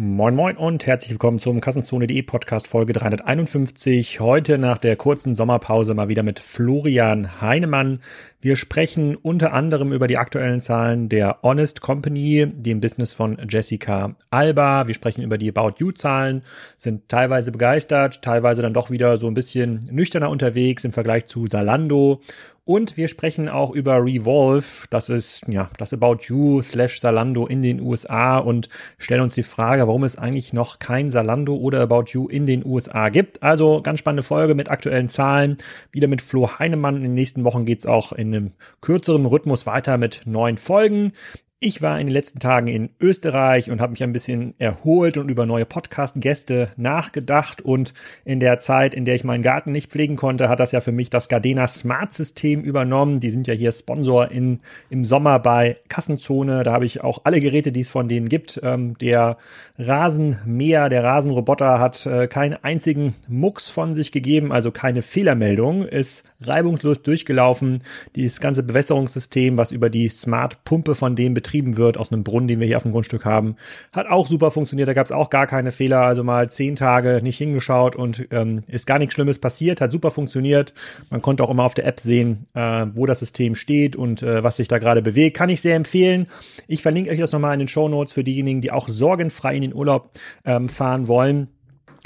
[0.00, 4.20] Moin Moin und herzlich willkommen zum Kassenzone.de Podcast Folge 351.
[4.20, 7.98] Heute nach der kurzen Sommerpause mal wieder mit Florian Heinemann.
[8.40, 14.14] Wir sprechen unter anderem über die aktuellen Zahlen der Honest Company, dem Business von Jessica
[14.30, 14.86] Alba.
[14.86, 16.42] Wir sprechen über die About You Zahlen,
[16.76, 21.48] sind teilweise begeistert, teilweise dann doch wieder so ein bisschen nüchterner unterwegs im Vergleich zu
[21.48, 22.20] Salando
[22.68, 27.62] und wir sprechen auch über Revolve, das ist ja das About You slash Salando in
[27.62, 32.04] den USA und stellen uns die Frage, warum es eigentlich noch kein Salando oder About
[32.08, 33.42] You in den USA gibt.
[33.42, 35.56] Also ganz spannende Folge mit aktuellen Zahlen,
[35.92, 36.96] wieder mit Flo Heinemann.
[36.96, 38.52] In den nächsten Wochen geht's auch in einem
[38.82, 41.12] kürzeren Rhythmus weiter mit neuen Folgen.
[41.60, 45.28] Ich war in den letzten Tagen in Österreich und habe mich ein bisschen erholt und
[45.28, 47.62] über neue Podcast-Gäste nachgedacht.
[47.62, 47.94] Und
[48.24, 50.92] in der Zeit, in der ich meinen Garten nicht pflegen konnte, hat das ja für
[50.92, 53.18] mich das Gardena Smart System übernommen.
[53.18, 56.62] Die sind ja hier Sponsor in, im Sommer bei Kassenzone.
[56.62, 58.60] Da habe ich auch alle Geräte, die es von denen gibt.
[58.62, 59.36] Ähm, der
[59.78, 66.22] Rasenmäher, der Rasenroboter hat äh, keinen einzigen Mucks von sich gegeben, also keine Fehlermeldung, ist
[66.40, 67.82] reibungslos durchgelaufen.
[68.14, 72.46] Dieses ganze Bewässerungssystem, was über die Smart-Pumpe von dem betrieben betrieben wird aus einem Brunnen,
[72.46, 73.56] den wir hier auf dem Grundstück haben.
[73.96, 77.20] Hat auch super funktioniert, da gab es auch gar keine Fehler, also mal zehn Tage
[77.22, 80.74] nicht hingeschaut und ähm, ist gar nichts Schlimmes passiert, hat super funktioniert.
[81.08, 84.42] Man konnte auch immer auf der App sehen, äh, wo das System steht und äh,
[84.42, 85.38] was sich da gerade bewegt.
[85.38, 86.26] Kann ich sehr empfehlen.
[86.66, 89.62] Ich verlinke euch das nochmal in den Show Notes für diejenigen, die auch sorgenfrei in
[89.62, 90.10] den Urlaub
[90.44, 91.48] ähm, fahren wollen.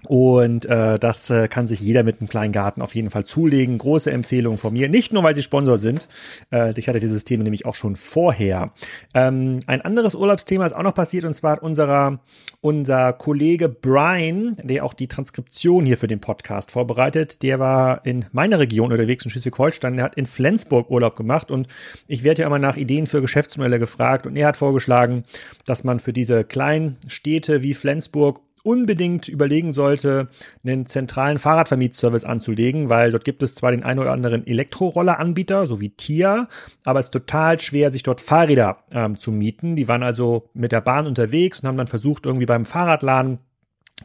[0.06, 3.78] Und äh, das äh, kann sich jeder mit einem kleinen Garten auf jeden Fall zulegen.
[3.78, 4.88] Große Empfehlung von mir.
[4.88, 6.08] Nicht nur, weil sie Sponsor sind.
[6.50, 8.72] Äh, ich hatte dieses Thema nämlich auch schon vorher.
[9.14, 12.20] Ähm, ein anderes Urlaubsthema ist auch noch passiert und zwar hat unserer,
[12.60, 18.24] unser Kollege Brian, der auch die Transkription hier für den Podcast vorbereitet, der war in
[18.32, 19.96] meiner Region unterwegs in Schleswig-Holstein.
[19.96, 21.68] Der hat in Flensburg Urlaub gemacht und
[22.08, 25.22] ich werde ja immer nach Ideen für Geschäftsmodelle gefragt und er hat vorgeschlagen,
[25.64, 30.28] dass man für diese kleinen Städte wie Flensburg unbedingt überlegen sollte,
[30.64, 35.80] einen zentralen Fahrradvermietservice anzulegen, weil dort gibt es zwar den einen oder anderen Elektrorolleranbieter, so
[35.80, 36.48] wie Tia,
[36.84, 39.76] aber es ist total schwer, sich dort Fahrräder ähm, zu mieten.
[39.76, 43.38] Die waren also mit der Bahn unterwegs und haben dann versucht, irgendwie beim Fahrradladen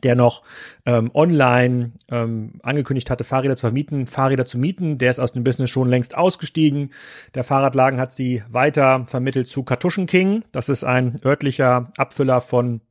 [0.03, 0.43] der noch
[0.85, 4.97] ähm, online ähm, angekündigt hatte, Fahrräder zu vermieten, Fahrräder zu mieten.
[4.97, 6.91] Der ist aus dem Business schon längst ausgestiegen.
[7.35, 10.43] Der Fahrradlagen hat sie weiter vermittelt zu Kartuschen King.
[10.51, 12.81] Das ist ein örtlicher Abfüller von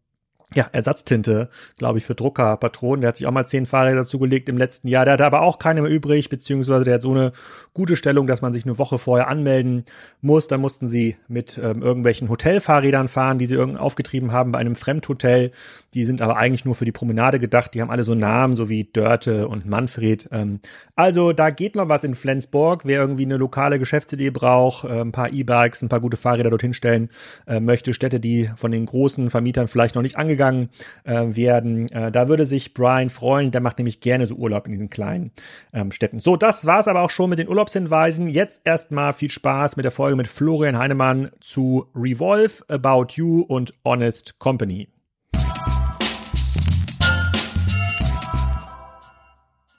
[0.55, 3.01] ja, Ersatztinte, glaube ich, für Druckerpatronen.
[3.01, 5.05] Der hat sich auch mal zehn Fahrräder zugelegt im letzten Jahr.
[5.05, 7.33] Der hat aber auch keine mehr übrig, beziehungsweise der hat so eine
[7.75, 9.85] gute Stellung, dass man sich eine Woche vorher anmelden
[10.21, 10.47] muss.
[10.47, 14.77] Dann mussten sie mit ähm, irgendwelchen Hotelfahrrädern fahren, die sie irgend aufgetrieben haben bei einem
[14.77, 15.51] Fremdhotel.
[15.95, 17.75] Die sind aber eigentlich nur für die Promenade gedacht.
[17.75, 20.29] Die haben alle so Namen, so wie Dörte und Manfred.
[20.31, 20.61] Ähm,
[20.95, 22.83] also da geht noch was in Flensburg.
[22.85, 26.73] Wer irgendwie eine lokale Geschäftsidee braucht, äh, ein paar E-Bikes, ein paar gute Fahrräder dorthin
[26.73, 27.09] stellen
[27.49, 30.69] äh, möchte, Städte, die von den großen Vermietern vielleicht noch nicht angegangen angegangen
[31.05, 31.91] äh, werden.
[31.91, 33.51] Äh, da würde sich Brian freuen.
[33.51, 35.33] Der macht nämlich gerne so Urlaub in diesen kleinen
[35.73, 36.21] ähm, Städten.
[36.21, 38.29] So, das war's aber auch schon mit den Urlaubshinweisen.
[38.29, 43.75] Jetzt erstmal viel Spaß mit der Folge mit Florian Heinemann zu Revolve, About You und
[43.85, 44.89] Honest Company.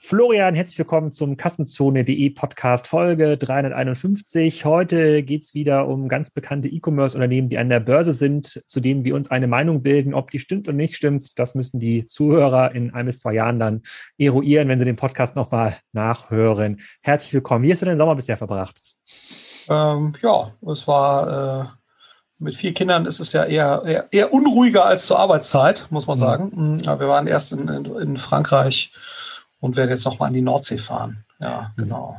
[0.07, 4.63] Florian, herzlich willkommen zum Kassenzone.de Podcast Folge 351.
[4.63, 9.03] Heute geht es wieder um ganz bekannte E-Commerce-Unternehmen, die an der Börse sind, zu denen
[9.03, 10.13] wir uns eine Meinung bilden.
[10.13, 13.59] Ob die stimmt oder nicht stimmt, das müssen die Zuhörer in ein bis zwei Jahren
[13.59, 13.81] dann
[14.17, 16.79] eruieren, wenn sie den Podcast nochmal nachhören.
[17.01, 17.65] Herzlich willkommen.
[17.65, 18.79] Wie hast du den Sommer bisher verbracht?
[19.67, 21.67] Ähm, ja, es war äh,
[22.39, 26.15] mit vier Kindern ist es ja eher, eher, eher unruhiger als zur Arbeitszeit, muss man
[26.15, 26.21] mhm.
[26.21, 26.51] sagen.
[26.55, 26.85] Mhm.
[26.85, 28.93] Wir waren erst in, in, in Frankreich
[29.67, 31.23] und werde jetzt nochmal an die Nordsee fahren.
[31.41, 32.17] Ja, genau.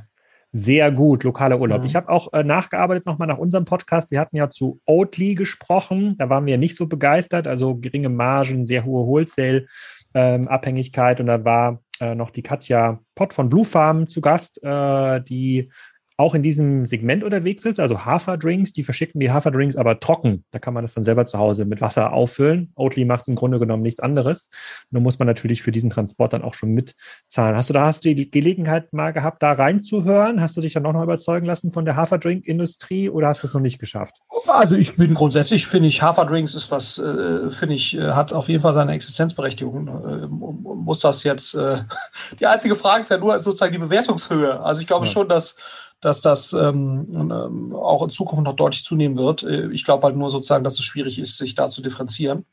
[0.52, 1.80] Sehr gut, lokaler Urlaub.
[1.80, 1.86] Mhm.
[1.86, 4.10] Ich habe auch äh, nachgearbeitet nochmal nach unserem Podcast.
[4.10, 6.16] Wir hatten ja zu Oatly gesprochen.
[6.18, 7.46] Da waren wir nicht so begeistert.
[7.46, 11.20] Also geringe Margen, sehr hohe Wholesale-Abhängigkeit.
[11.20, 15.20] Ähm, und da war äh, noch die Katja Pott von Blue Farm zu Gast, äh,
[15.20, 15.70] die
[16.18, 20.44] auch in diesem Segment unterwegs ist, also Haferdrinks, die verschicken die Haferdrinks aber trocken.
[20.50, 22.72] Da kann man das dann selber zu Hause mit Wasser auffüllen.
[22.74, 24.50] Oatly macht im Grunde genommen nichts anderes.
[24.90, 27.54] Nur muss man natürlich für diesen Transport dann auch schon mitzahlen.
[27.54, 30.40] Hast du da hast du die Gelegenheit mal gehabt, da reinzuhören?
[30.40, 33.54] Hast du dich dann auch noch überzeugen lassen von der Haferdrink-Industrie oder hast du es
[33.54, 34.16] noch nicht geschafft?
[34.48, 38.48] Also ich bin grundsätzlich, finde ich, Haferdrinks ist was, äh, finde ich, äh, hat auf
[38.48, 39.86] jeden Fall seine Existenzberechtigung.
[39.86, 41.82] Äh, muss das jetzt, äh,
[42.40, 44.58] die einzige Frage ist ja nur sozusagen die Bewertungshöhe.
[44.60, 45.12] Also ich glaube ja.
[45.12, 45.54] schon, dass
[46.00, 49.42] dass das ähm, ähm, auch in Zukunft noch deutlich zunehmen wird.
[49.42, 52.46] Äh, ich glaube halt nur sozusagen, dass es schwierig ist, sich da zu differenzieren.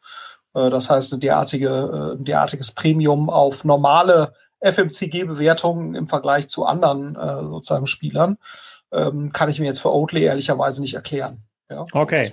[0.54, 6.66] Äh, das heißt, eine derartige, äh, ein derartiges Premium auf normale FMCG-Bewertungen im Vergleich zu
[6.66, 8.38] anderen äh, sozusagen Spielern
[8.92, 11.44] ähm, kann ich mir jetzt für Oatly ehrlicherweise nicht erklären.
[11.70, 11.86] Ja?
[11.92, 12.30] Okay.
[12.30, 12.32] Das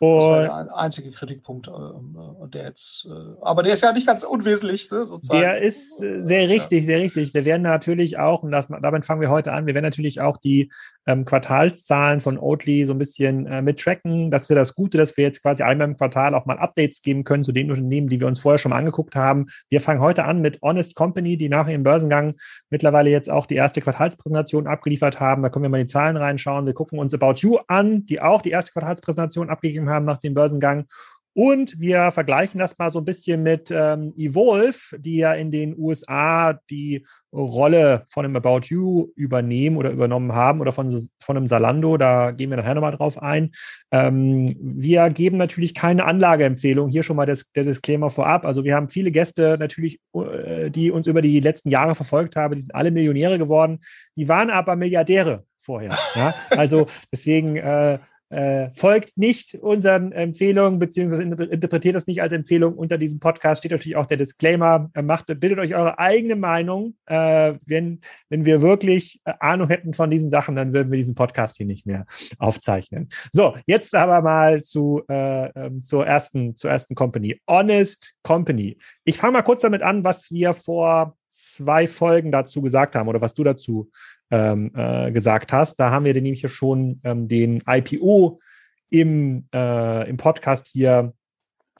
[0.00, 4.06] war, das war der einzige Kritikpunkt, äh, der jetzt, äh, aber der ist ja nicht
[4.06, 5.40] ganz unwesentlich, ne, sozusagen.
[5.40, 6.86] Der ist äh, sehr richtig, ja.
[6.86, 7.34] sehr richtig.
[7.34, 10.38] Wir werden natürlich auch, und das, damit fangen wir heute an, wir werden natürlich auch
[10.38, 10.70] die
[11.10, 14.30] ähm, Quartalszahlen von Oatly so ein bisschen äh, mittracken.
[14.30, 17.02] Das ist ja das Gute, dass wir jetzt quasi einmal im Quartal auch mal Updates
[17.02, 19.46] geben können zu den Unternehmen, die wir uns vorher schon mal angeguckt haben.
[19.68, 22.34] Wir fangen heute an mit Honest Company, die nach ihrem Börsengang
[22.70, 25.42] mittlerweile jetzt auch die erste Quartalspräsentation abgeliefert haben.
[25.42, 26.66] Da können wir mal die Zahlen reinschauen.
[26.66, 30.34] Wir gucken uns About You an, die auch die erste Quartalspräsentation abgegeben haben nach dem
[30.34, 30.86] Börsengang.
[31.32, 35.78] Und wir vergleichen das mal so ein bisschen mit ähm, Evolve, die ja in den
[35.78, 41.46] USA die Rolle von einem About You übernehmen oder übernommen haben oder von, von einem
[41.46, 41.96] Salando.
[41.96, 43.52] Da gehen wir nachher nochmal drauf ein.
[43.92, 46.88] Ähm, wir geben natürlich keine Anlageempfehlung.
[46.88, 48.44] Hier schon mal das, der Disclaimer vorab.
[48.44, 52.56] Also wir haben viele Gäste natürlich, äh, die uns über die letzten Jahre verfolgt haben.
[52.56, 53.80] Die sind alle Millionäre geworden.
[54.16, 55.96] Die waren aber Milliardäre vorher.
[56.16, 56.34] Ja?
[56.50, 58.00] Also deswegen äh,
[58.30, 62.74] äh, folgt nicht unseren Empfehlungen, beziehungsweise interpretiert das nicht als Empfehlung.
[62.74, 64.90] Unter diesem Podcast steht natürlich auch der Disclaimer.
[64.94, 66.94] Äh, macht, bildet euch eure eigene Meinung.
[67.06, 71.14] Äh, wenn, wenn wir wirklich äh, Ahnung hätten von diesen Sachen, dann würden wir diesen
[71.14, 72.06] Podcast hier nicht mehr
[72.38, 73.08] aufzeichnen.
[73.32, 77.40] So, jetzt aber mal zu, äh, ähm, zur, ersten, zur ersten Company.
[77.48, 78.78] Honest Company.
[79.04, 83.20] Ich fange mal kurz damit an, was wir vor zwei Folgen dazu gesagt haben oder
[83.20, 83.90] was du dazu
[84.30, 85.76] ähm, äh, gesagt hast.
[85.76, 88.40] Da haben wir nämlich schon ähm, den IPO
[88.90, 91.12] im, äh, im Podcast hier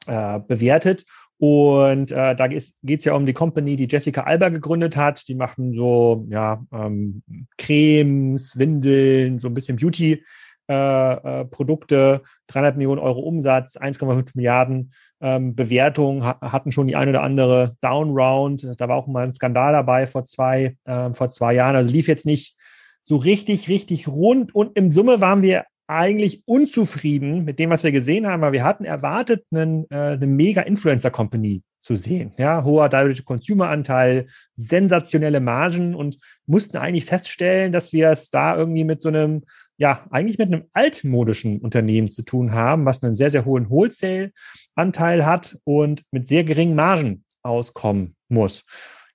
[0.07, 1.05] äh, bewertet.
[1.39, 5.27] Und äh, da geht es ja um die Company, die Jessica Alba gegründet hat.
[5.29, 7.23] Die machen so ja, ähm,
[7.57, 10.23] Cremes, Windeln, so ein bisschen Beauty.
[10.71, 16.95] Äh, äh, Produkte, 300 Millionen Euro Umsatz, 1,5 Milliarden ähm, Bewertung, ha hatten schon die
[16.95, 18.77] ein oder andere Downround.
[18.79, 21.75] Da war auch mal ein Skandal dabei vor zwei, äh, vor zwei Jahren.
[21.75, 22.57] Also lief jetzt nicht
[23.03, 24.55] so richtig, richtig rund.
[24.55, 28.63] Und im Summe waren wir eigentlich unzufrieden mit dem, was wir gesehen haben, weil wir
[28.63, 32.33] hatten erwartet, einen, äh, eine Mega-Influencer-Company zu sehen.
[32.37, 39.03] Ja, hoher Direct-to-Consumer-Anteil, sensationelle Margen und mussten eigentlich feststellen, dass wir es da irgendwie mit
[39.03, 39.43] so einem
[39.81, 45.25] ja eigentlich mit einem altmodischen Unternehmen zu tun haben, was einen sehr, sehr hohen Wholesale-Anteil
[45.25, 48.63] hat und mit sehr geringen Margen auskommen muss.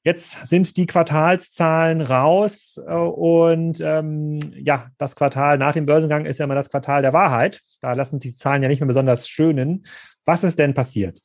[0.03, 6.39] Jetzt sind die Quartalszahlen raus äh, und ähm, ja, das Quartal nach dem Börsengang ist
[6.39, 7.61] ja immer das Quartal der Wahrheit.
[7.81, 9.83] Da lassen sich die Zahlen ja nicht mehr besonders schönen.
[10.25, 11.21] Was ist denn passiert?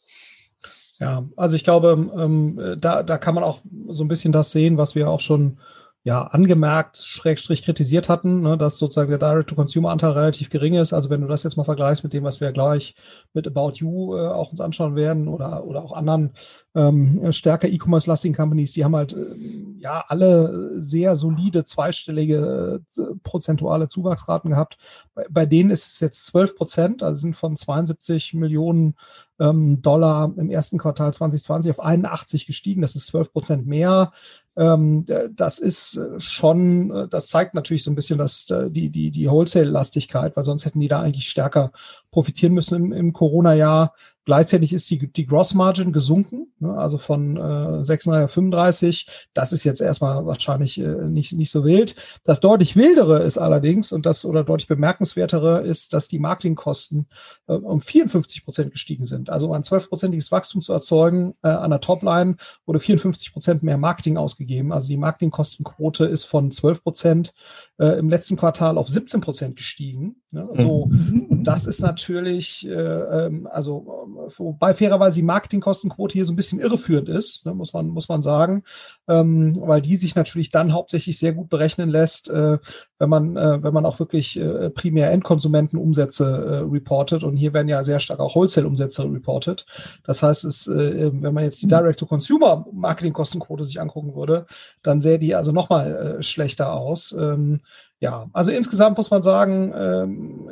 [0.98, 4.76] Ja, also ich glaube, ähm, da, da kann man auch so ein bisschen das sehen,
[4.76, 5.58] was wir auch schon
[6.02, 10.94] ja, angemerkt, schrägstrich kritisiert hatten, ne, dass sozusagen der Direct-to-Consumer-Anteil relativ gering ist.
[10.94, 12.94] Also wenn du das jetzt mal vergleichst mit dem, was wir gleich
[13.34, 16.32] mit About You äh, auch uns anschauen werden oder, oder auch anderen
[16.74, 19.34] ähm, stärker E-Commerce-lastigen Companies, die haben halt äh,
[19.78, 24.78] ja alle sehr solide zweistellige äh, prozentuale Zuwachsraten gehabt.
[25.14, 28.94] Bei, bei, denen ist es jetzt 12 Prozent, also sind von 72 Millionen
[29.40, 32.82] ähm, Dollar im ersten Quartal 2020 auf 81 gestiegen.
[32.82, 34.12] Das ist 12 Prozent mehr.
[34.56, 38.90] Ähm, das ist äh, schon, äh, das zeigt natürlich so ein bisschen dass äh, die,
[38.90, 41.72] die, die Wholesale-Lastigkeit, weil sonst hätten die da eigentlich stärker
[42.10, 43.94] profitieren müssen im, im Corona-Jahr.
[44.30, 49.06] Gleichzeitig ist die, die Gross Margin gesunken, ne, also von äh, 36 auf 35.
[49.34, 51.96] Das ist jetzt erstmal wahrscheinlich äh, nicht, nicht so wild.
[52.22, 57.08] Das deutlich wildere ist allerdings und das oder deutlich bemerkenswertere ist, dass die Marketingkosten
[57.48, 59.30] äh, um 54 Prozent gestiegen sind.
[59.30, 63.78] Also um ein 12-prozentiges Wachstum zu erzeugen äh, an der Topline wurde 54 Prozent mehr
[63.78, 64.72] Marketing ausgegeben.
[64.72, 67.32] Also die Marketingkostenquote ist von 12 Prozent
[67.80, 70.16] äh, im letzten Quartal auf 17 Prozent gestiegen.
[70.32, 70.46] Ne?
[70.54, 71.42] Also, mhm.
[71.42, 74.06] das ist natürlich, äh, ähm, also
[74.36, 78.20] wobei fairerweise die Marketingkostenquote hier so ein bisschen irreführend ist, ne, muss man muss man
[78.20, 78.64] sagen,
[79.08, 82.58] ähm, weil die sich natürlich dann hauptsächlich sehr gut berechnen lässt, äh,
[82.98, 87.68] wenn man äh, wenn man auch wirklich äh, primär Endkonsumentenumsätze äh, reportet und hier werden
[87.68, 89.64] ja sehr stark auch Wholesale-Umsätze reportet.
[90.04, 94.44] Das heißt, es, äh, wenn man jetzt die Direct-to-Consumer-Marketingkostenquote sich angucken würde,
[94.82, 97.12] dann sähe die also nochmal äh, schlechter aus.
[97.18, 97.60] Ähm,
[98.00, 100.50] ja, also insgesamt muss man sagen, ähm,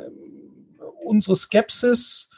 [1.03, 2.29] unsere Skepsis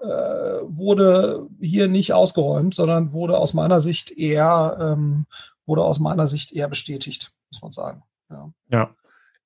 [0.00, 5.26] äh, wurde hier nicht ausgeräumt, sondern wurde aus meiner Sicht eher, ähm,
[5.66, 8.02] wurde aus meiner Sicht eher bestätigt, muss man sagen.
[8.30, 8.52] Ja.
[8.70, 8.90] ja.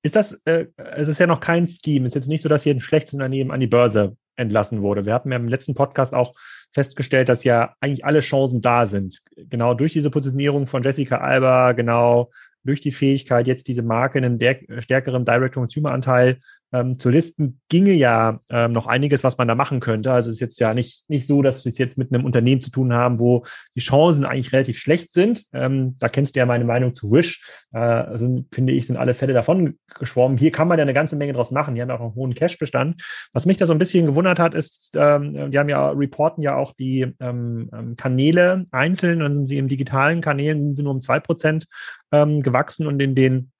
[0.03, 2.61] Ist das, äh, es ist ja noch kein Scheme, es ist jetzt nicht so, dass
[2.61, 5.05] hier ein schlechtes Unternehmen an die Börse entlassen wurde.
[5.05, 6.35] Wir hatten ja im letzten Podcast auch
[6.71, 9.23] festgestellt, dass ja eigentlich alle Chancen da sind.
[9.35, 12.29] Genau durch diese Positionierung von Jessica Alba, genau
[12.65, 16.39] durch die Fähigkeit, jetzt diese Marke in einen stärkeren Direct-to-Consumer-Anteil
[16.73, 20.11] ähm, zu listen, ginge ja ähm, noch einiges, was man da machen könnte.
[20.11, 22.61] Also es ist jetzt ja nicht, nicht so, dass wir es jetzt mit einem Unternehmen
[22.61, 23.45] zu tun haben, wo
[23.75, 25.45] die Chancen eigentlich relativ schlecht sind.
[25.53, 27.41] Ähm, da kennst du ja meine Meinung zu Wish.
[27.73, 30.37] Äh, also, finde ich, sind alle Fälle davon geschwommen.
[30.37, 31.75] Hier kann man ja eine ganze Menge draus machen.
[31.75, 33.01] Die haben auch einen hohen Cash-Bestand.
[33.33, 36.55] Was mich da so ein bisschen gewundert hat, ist, ähm, die haben ja, reporten ja
[36.55, 39.19] auch die ähm, ähm Kanäle einzeln.
[39.19, 41.67] Dann sind sie im digitalen Kanälen sind sie nur um zwei Prozent
[42.11, 43.51] ähm, gewachsen und in den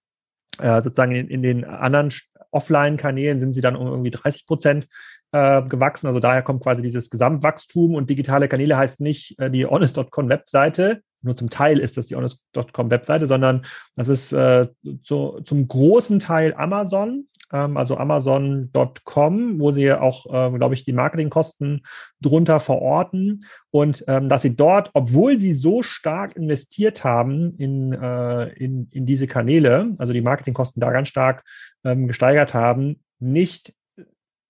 [0.59, 2.11] äh, sozusagen in den anderen
[2.55, 4.87] Offline-Kanälen sind sie dann um irgendwie 30 Prozent
[5.31, 6.07] äh, gewachsen.
[6.07, 11.01] Also daher kommt quasi dieses Gesamtwachstum und digitale Kanäle heißt nicht äh, die honest.com Webseite,
[11.25, 14.67] nur zum Teil ist das die honest.com Webseite, sondern das ist äh,
[15.03, 21.85] so, zum großen Teil Amazon, also Amazon.com, wo sie auch, äh, glaube ich, die Marketingkosten
[22.21, 23.41] drunter verorten.
[23.71, 29.05] Und ähm, dass sie dort, obwohl sie so stark investiert haben in, äh, in, in
[29.05, 31.43] diese Kanäle, also die Marketingkosten da ganz stark
[31.83, 33.73] ähm, gesteigert haben, nicht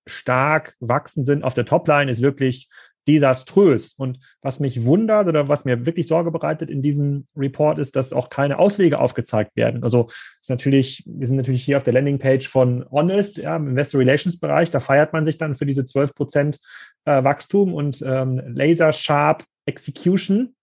[0.08, 2.70] stark wachsen sind auf der Topline, ist wirklich
[3.08, 3.94] desaströs.
[3.98, 8.14] Und was mich wundert oder was mir wirklich Sorge bereitet in diesem Report ist, dass
[8.14, 9.84] auch keine Auswege aufgezeigt werden.
[9.84, 10.08] Also
[10.42, 14.40] ist natürlich, wir sind natürlich hier auf der Landingpage von Honest, ja, im Investor Relations
[14.40, 16.60] Bereich, da feiert man sich dann für diese 12 Prozent
[17.06, 20.56] äh, Wachstum und ähm, Laser Sharp Execution.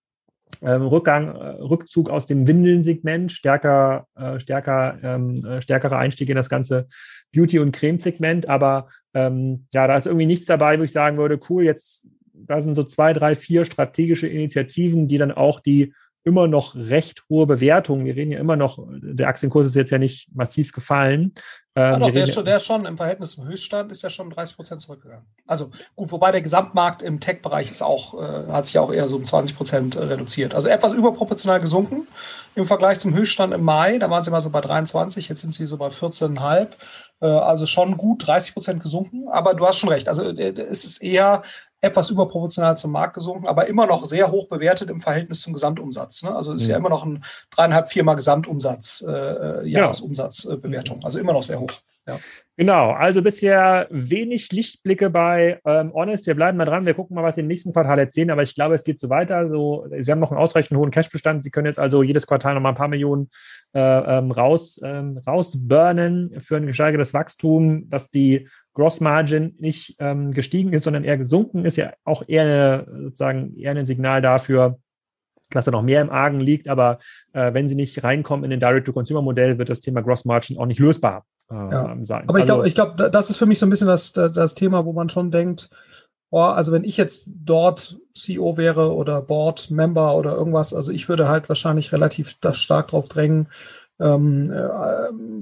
[0.61, 6.35] Ähm, Rückgang, äh, Rückzug aus dem Windelsegment, stärker, äh, stärker, ähm, äh, stärkerer Einstieg in
[6.35, 6.87] das ganze
[7.33, 8.47] Beauty- und Creme-Segment.
[8.49, 12.61] Aber ähm, ja, da ist irgendwie nichts dabei, wo ich sagen würde, cool, jetzt da
[12.61, 15.93] sind so zwei, drei, vier strategische Initiativen, die dann auch die
[16.25, 18.05] immer noch recht hohe Bewertung.
[18.05, 21.33] Wir reden ja immer noch, der Aktienkurs ist jetzt ja nicht massiv gefallen.
[21.75, 24.29] Ähm, doch, der, ist schon, der ist schon im Verhältnis zum Höchststand, ist ja schon
[24.29, 25.25] 30 Prozent zurückgegangen.
[25.47, 29.09] Also gut, wobei der Gesamtmarkt im Tech-Bereich ist auch, äh, hat sich ja auch eher
[29.09, 30.55] so um 20 Prozent äh, reduziert.
[30.55, 32.07] Also etwas überproportional gesunken
[32.55, 33.97] im Vergleich zum Höchststand im Mai.
[33.97, 36.69] Da waren sie mal so bei 23, jetzt sind sie so bei 14,5.
[37.21, 39.27] Äh, also schon gut 30 Prozent gesunken.
[39.27, 40.07] Aber du hast schon recht.
[40.07, 41.41] Also äh, es ist eher
[41.83, 46.23] etwas überproportional zum Markt gesunken, aber immer noch sehr hoch bewertet im Verhältnis zum Gesamtumsatz.
[46.23, 46.33] Ne?
[46.33, 46.69] Also ist mhm.
[46.71, 51.01] ja immer noch ein dreieinhalb, viermal Gesamtumsatz, äh, äh Jahresumsatzbewertung.
[51.01, 51.73] Äh, also immer noch sehr hoch.
[52.07, 52.19] Ja.
[52.55, 56.27] Genau, also bisher wenig Lichtblicke bei ähm, Honest.
[56.27, 56.85] Wir bleiben mal dran.
[56.85, 58.29] Wir gucken mal, was sie im nächsten Quartal erzählen.
[58.29, 59.37] Aber ich glaube, es geht so weiter.
[59.37, 61.41] Also, sie haben noch einen ausreichend hohen Cashbestand.
[61.41, 63.29] Sie können jetzt also jedes Quartal noch mal ein paar Millionen
[63.73, 70.31] äh, ähm, raus, ähm, rausburnen für ein gesteigertes Wachstum, dass die Gross Margin nicht ähm,
[70.31, 71.77] gestiegen ist, sondern eher gesunken ist.
[71.77, 74.77] Ja auch eher eine, sozusagen eher ein Signal dafür,
[75.51, 76.69] dass da noch mehr im Argen liegt.
[76.69, 76.99] Aber
[77.33, 80.79] äh, wenn sie nicht reinkommen in den Direct-to-Consumer-Modell, wird das Thema Gross Margin auch nicht
[80.79, 81.95] lösbar äh, ja.
[82.01, 82.27] sein.
[82.27, 84.55] Aber ich glaube, also, ich glaube, das ist für mich so ein bisschen das, das
[84.55, 85.69] Thema, wo man schon denkt,
[86.33, 91.27] oh, also wenn ich jetzt dort CEO wäre oder Board-Member oder irgendwas, also ich würde
[91.27, 93.49] halt wahrscheinlich relativ stark drauf drängen,
[93.99, 94.69] ähm, äh,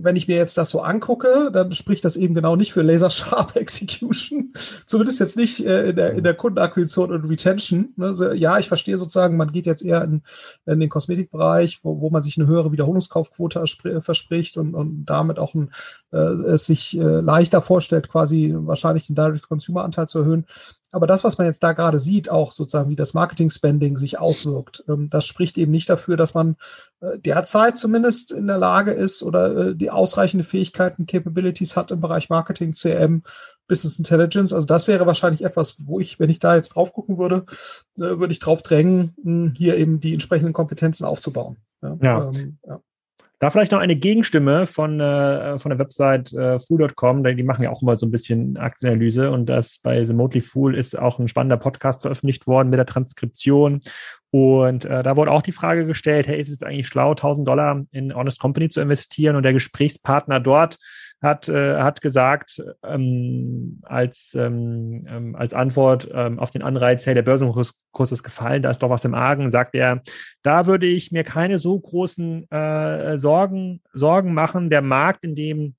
[0.03, 3.09] wenn ich mir jetzt das so angucke, dann spricht das eben genau nicht für Laser
[3.09, 4.53] Sharp Execution.
[4.85, 7.93] Zumindest jetzt nicht äh, in, der, in der Kundenakquisition und Retention.
[7.99, 10.21] Also, ja, ich verstehe sozusagen, man geht jetzt eher in,
[10.65, 13.63] in den Kosmetikbereich, wo, wo man sich eine höhere Wiederholungskaufquote
[14.01, 15.71] verspricht und, und damit auch ein,
[16.11, 20.45] äh, es sich äh, leichter vorstellt, quasi wahrscheinlich den Direct-Consumer-Anteil zu erhöhen.
[20.91, 24.83] Aber das, was man jetzt da gerade sieht, auch sozusagen, wie das Marketing-Spending sich auswirkt,
[24.87, 26.57] ähm, das spricht eben nicht dafür, dass man
[26.99, 32.01] äh, derzeit zumindest in der Lage ist oder äh, die ausreichende Fähigkeiten, Capabilities hat im
[32.01, 33.23] Bereich Marketing, CM,
[33.67, 34.51] Business Intelligence.
[34.51, 37.45] Also das wäre wahrscheinlich etwas, wo ich, wenn ich da jetzt drauf gucken würde,
[37.97, 41.57] äh, würde ich drauf drängen, hier eben die entsprechenden Kompetenzen aufzubauen.
[41.81, 41.97] Ja.
[42.01, 42.29] ja.
[42.29, 42.81] Ähm, ja.
[43.41, 47.71] Da vielleicht noch eine Gegenstimme von, äh, von der Website äh, Fool.com, die machen ja
[47.71, 49.31] auch immer so ein bisschen Aktienanalyse.
[49.31, 52.85] Und das bei The Motely Fool ist auch ein spannender Podcast veröffentlicht worden mit der
[52.85, 53.79] Transkription.
[54.29, 57.83] Und äh, da wurde auch die Frage gestellt, hey, ist es eigentlich schlau, 1000 Dollar
[57.89, 59.35] in Honest Company zu investieren?
[59.35, 60.77] Und der Gesprächspartner dort
[61.21, 67.13] hat, äh, hat gesagt, ähm, als, ähm, ähm, als Antwort ähm, auf den Anreiz, hey,
[67.13, 67.75] der Börsenkurs
[68.11, 70.01] ist gefallen, da ist doch was im Argen, sagt er,
[70.41, 74.69] da würde ich mir keine so großen äh, Sorgen, Sorgen machen.
[74.69, 75.75] Der Markt, in dem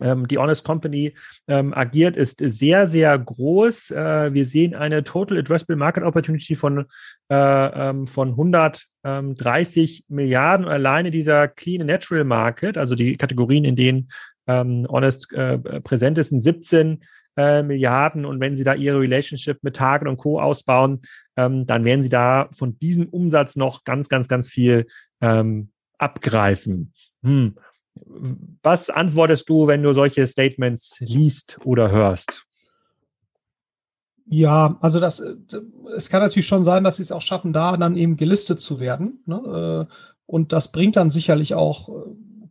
[0.00, 1.14] ähm, die Honest Company
[1.48, 3.90] ähm, agiert, ist sehr, sehr groß.
[3.90, 6.86] Äh, wir sehen eine Total Addressable Market Opportunity von,
[7.28, 10.66] äh, ähm, von 130 Milliarden.
[10.66, 14.08] Alleine dieser Clean Natural Market, also die Kategorien, in denen
[14.46, 17.04] ähm, Honest äh, präsent ist, sind 17
[17.36, 18.24] äh, Milliarden.
[18.24, 20.40] Und wenn Sie da Ihre Relationship mit Target und Co.
[20.40, 21.00] ausbauen,
[21.36, 24.86] ähm, dann werden Sie da von diesem Umsatz noch ganz, ganz, ganz viel
[25.20, 26.92] ähm, abgreifen.
[27.22, 27.56] Hm.
[28.62, 32.46] Was antwortest du, wenn du solche Statements liest oder hörst?
[34.26, 35.22] Ja, also das,
[35.96, 38.80] es kann natürlich schon sein, dass sie es auch schaffen, da dann eben gelistet zu
[38.80, 39.22] werden.
[39.26, 39.88] Ne?
[39.88, 39.92] Äh,
[40.26, 41.92] und das bringt dann sicherlich auch äh,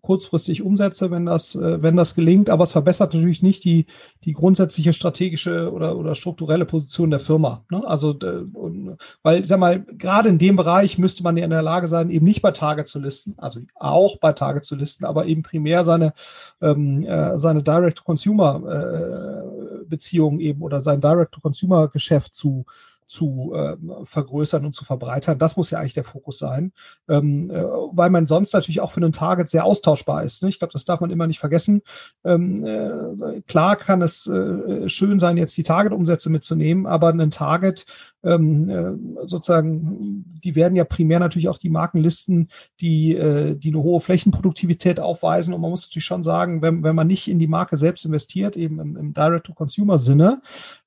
[0.01, 3.85] kurzfristig Umsätze, wenn das, äh, wenn das gelingt, aber es verbessert natürlich nicht die,
[4.23, 7.63] die grundsätzliche strategische oder, oder strukturelle Position der Firma.
[7.69, 7.83] Ne?
[7.85, 8.17] Also,
[8.53, 12.09] und, weil, sag mal, gerade in dem Bereich müsste man ja in der Lage sein,
[12.09, 15.83] eben nicht bei Target zu listen, also auch bei Target zu listen, aber eben primär
[15.83, 16.13] seine,
[16.61, 22.65] ähm, äh, seine Direct-to-Consumer-Beziehungen äh, eben oder sein Direct-to-Consumer-Geschäft zu,
[23.11, 23.75] zu äh,
[24.05, 25.37] vergrößern und zu verbreitern.
[25.37, 26.71] Das muss ja eigentlich der Fokus sein,
[27.09, 30.41] ähm, äh, weil man sonst natürlich auch für einen Target sehr austauschbar ist.
[30.41, 30.49] Ne?
[30.49, 31.81] Ich glaube, das darf man immer nicht vergessen.
[32.23, 37.85] Ähm, äh, klar kann es äh, schön sein, jetzt die Target-Umsätze mitzunehmen, aber ein Target
[38.23, 42.49] ähm, äh, sozusagen, die werden ja primär natürlich auch die Markenlisten,
[42.79, 45.53] die, äh, die eine hohe Flächenproduktivität aufweisen.
[45.53, 48.55] Und man muss natürlich schon sagen, wenn, wenn man nicht in die Marke selbst investiert,
[48.55, 50.41] eben im, im Direct-to-Consumer-Sinne,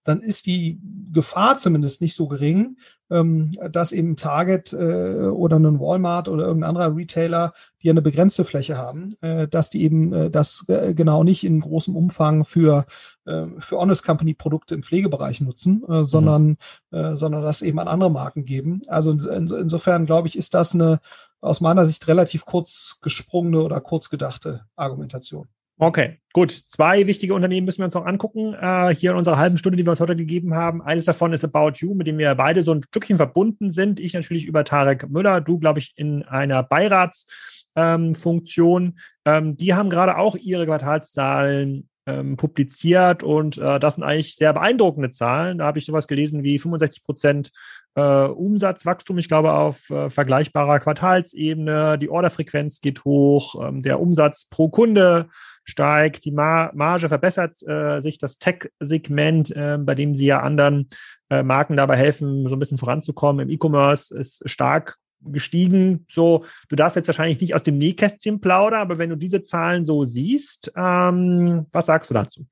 [0.05, 0.81] dann ist die
[1.13, 2.77] Gefahr zumindest nicht so gering,
[3.11, 8.45] ähm, dass eben Target äh, oder ein Walmart oder irgendein anderer Retailer, die eine begrenzte
[8.45, 12.87] Fläche haben, äh, dass die eben äh, das genau nicht in großem Umfang für,
[13.25, 16.57] äh, für Honest Company Produkte im Pflegebereich nutzen, äh, sondern,
[16.91, 17.17] mhm.
[17.17, 18.83] sondern das eben an andere Marken geben.
[18.89, 21.01] Also in, in, insofern glaube ich, ist das eine
[21.41, 25.49] aus meiner Sicht relativ kurz gesprungene oder kurz gedachte Argumentation.
[25.77, 26.53] Okay, gut.
[26.53, 28.55] Zwei wichtige Unternehmen müssen wir uns noch angucken.
[28.55, 30.81] Äh, hier in unserer halben Stunde, die wir uns heute gegeben haben.
[30.83, 33.99] Eines davon ist About You, mit dem wir beide so ein Stückchen verbunden sind.
[33.99, 38.85] Ich natürlich über Tarek Müller, du, glaube ich, in einer Beiratsfunktion.
[38.85, 44.37] Ähm, ähm, die haben gerade auch ihre Quartalszahlen ähm, publiziert und äh, das sind eigentlich
[44.37, 45.59] sehr beeindruckende Zahlen.
[45.59, 47.51] Da habe ich sowas gelesen wie 65 Prozent
[47.95, 51.99] äh, Umsatzwachstum, ich glaube, auf äh, vergleichbarer Quartalsebene.
[51.99, 55.29] Die Orderfrequenz geht hoch, ähm, der Umsatz pro Kunde
[55.65, 60.89] steigt, die Mar Marge verbessert äh, sich, das Tech-Segment, äh, bei dem sie ja anderen
[61.31, 63.49] äh, Marken dabei helfen, so ein bisschen voranzukommen.
[63.49, 66.07] Im E-Commerce ist stark gestiegen.
[66.11, 69.85] So, du darfst jetzt wahrscheinlich nicht aus dem Nähkästchen plaudern, aber wenn du diese Zahlen
[69.85, 72.47] so siehst, ähm, was sagst du dazu?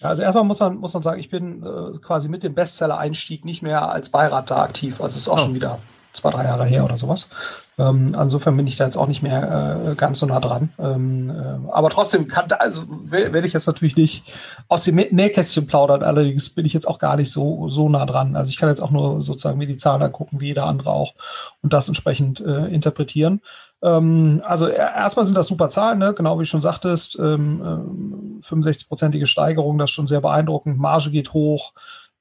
[0.00, 3.62] Also erstmal muss man, muss man sagen, ich bin äh, quasi mit dem Bestseller-Einstieg nicht
[3.62, 5.00] mehr als Beirat da aktiv.
[5.00, 5.42] Also ist auch oh.
[5.42, 5.78] schon wieder
[6.14, 7.28] zwei, drei Jahre her oder sowas.
[7.76, 10.72] Ähm, insofern bin ich da jetzt auch nicht mehr äh, ganz so nah dran.
[10.78, 14.32] Ähm, äh, aber trotzdem kann, also werde ich jetzt natürlich nicht
[14.68, 16.04] aus dem Nähkästchen plaudern.
[16.04, 18.36] Allerdings bin ich jetzt auch gar nicht so, so nah dran.
[18.36, 21.14] Also ich kann jetzt auch nur sozusagen mir die Zahlen angucken, wie jeder andere auch,
[21.62, 23.40] und das entsprechend äh, interpretieren.
[23.82, 26.14] Ähm, also erstmal sind das super Zahlen, ne?
[26.14, 27.18] genau wie du schon sagtest.
[27.18, 30.78] Ähm, 65-prozentige Steigerung, das ist schon sehr beeindruckend.
[30.78, 31.72] Marge geht hoch.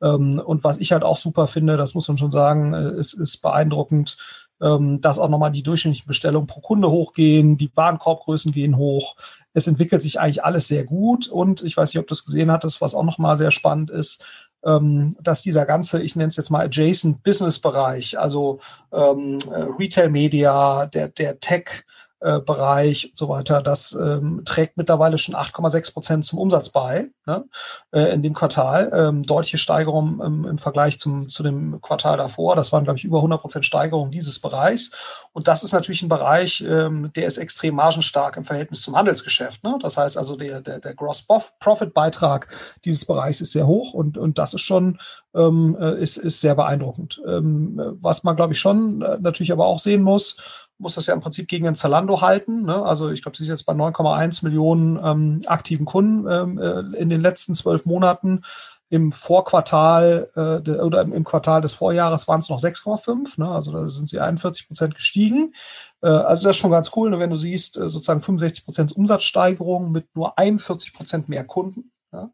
[0.03, 3.13] Ähm, und was ich halt auch super finde, das muss man schon sagen, äh, ist,
[3.13, 4.17] ist beeindruckend,
[4.61, 9.15] ähm, dass auch nochmal die durchschnittlichen Bestellungen pro Kunde hochgehen, die Warenkorbgrößen gehen hoch.
[9.53, 12.51] Es entwickelt sich eigentlich alles sehr gut und ich weiß nicht, ob du es gesehen
[12.51, 14.23] hattest, was auch nochmal sehr spannend ist,
[14.65, 18.59] ähm, dass dieser ganze, ich nenne es jetzt mal Adjacent Business Bereich, also
[18.91, 21.85] ähm, äh, Retail Media, der, der Tech,
[22.23, 27.09] äh, Bereich und so weiter, das ähm, trägt mittlerweile schon 8,6 Prozent zum Umsatz bei
[27.25, 27.45] ne,
[27.91, 28.91] äh, in dem Quartal.
[28.93, 32.55] Ähm, deutliche Steigerung im, im Vergleich zum, zu dem Quartal davor.
[32.55, 34.91] Das waren, glaube ich, über 100 Prozent Steigerung dieses Bereichs.
[35.33, 39.63] Und das ist natürlich ein Bereich, ähm, der ist extrem margenstark im Verhältnis zum Handelsgeschäft.
[39.63, 39.77] Ne?
[39.81, 42.47] Das heißt also, der, der, der Gross-Profit-Beitrag
[42.85, 44.97] dieses Bereichs ist sehr hoch und, und das ist schon
[45.35, 47.21] ähm, äh, ist, ist sehr beeindruckend.
[47.27, 51.13] Ähm, was man, glaube ich, schon äh, natürlich aber auch sehen muss, muss das ja
[51.13, 52.65] im Prinzip gegen den Zalando halten.
[52.65, 52.83] Ne?
[52.83, 57.09] Also ich glaube, sie ist jetzt bei 9,1 Millionen ähm, aktiven Kunden ähm, äh, in
[57.09, 58.43] den letzten zwölf Monaten.
[58.89, 63.39] Im Vorquartal äh, de, oder im, Quartal des Vorjahres waren es noch 6,5.
[63.39, 63.49] Ne?
[63.49, 65.53] Also da sind sie 41 Prozent gestiegen.
[66.01, 67.17] Äh, also das ist schon ganz cool, ne?
[67.17, 71.91] wenn du siehst, äh, sozusagen 65 Prozent Umsatzsteigerung mit nur 41 Prozent mehr Kunden.
[72.11, 72.29] Ja?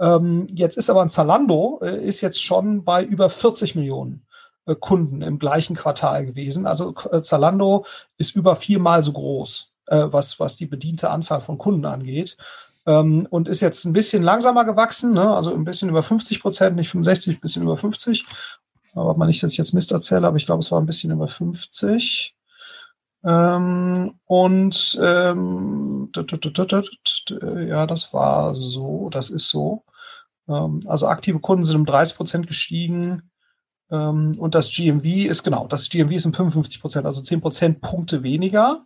[0.00, 4.24] Ähm, jetzt ist aber ein Zalando, äh, ist jetzt schon bei über 40 Millionen
[4.74, 6.66] Kunden im gleichen Quartal gewesen.
[6.66, 7.84] Also äh, Zalando
[8.16, 12.36] ist über viermal so groß, äh, was, was die bediente Anzahl von Kunden angeht.
[12.86, 15.34] Ähm, und ist jetzt ein bisschen langsamer gewachsen, ne?
[15.34, 18.24] also ein bisschen über 50 Prozent, nicht 65, ein bisschen über 50.
[18.94, 21.10] Aber man nicht, dass ich jetzt Mist erzähle, aber ich glaube, es war ein bisschen
[21.12, 22.34] über 50.
[23.24, 29.84] Ähm, und ähm, ja, das war so, das ist so.
[30.46, 33.30] Also aktive Kunden sind um 30 Prozent gestiegen.
[33.90, 37.80] Ähm, und das GMV ist genau, das GMV ist um 55 Prozent, also 10 Prozent
[37.80, 38.84] Punkte weniger,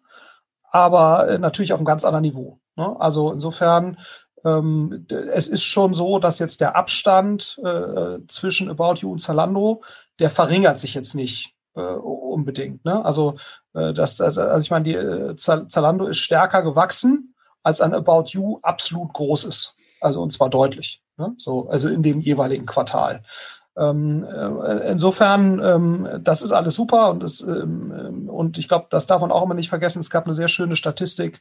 [0.71, 2.61] aber äh, natürlich auf einem ganz anderen Niveau.
[2.77, 2.97] Ne?
[3.01, 3.99] Also insofern,
[4.45, 9.83] ähm, es ist schon so, dass jetzt der Abstand äh, zwischen About You und Zalando,
[10.19, 12.85] der verringert sich jetzt nicht äh, unbedingt.
[12.85, 13.05] Ne?
[13.05, 13.37] Also,
[13.75, 18.59] äh, das, also ich meine, die äh, Zalando ist stärker gewachsen, als ein About You
[18.63, 19.77] absolut groß ist.
[20.01, 21.03] Also und zwar deutlich.
[21.17, 21.35] Ne?
[21.39, 23.23] So, also in dem jeweiligen Quartal.
[23.77, 29.07] Ähm, äh, insofern, ähm, das ist alles super und, das, ähm, und ich glaube, das
[29.07, 30.01] darf man auch immer nicht vergessen.
[30.01, 31.41] Es gab eine sehr schöne Statistik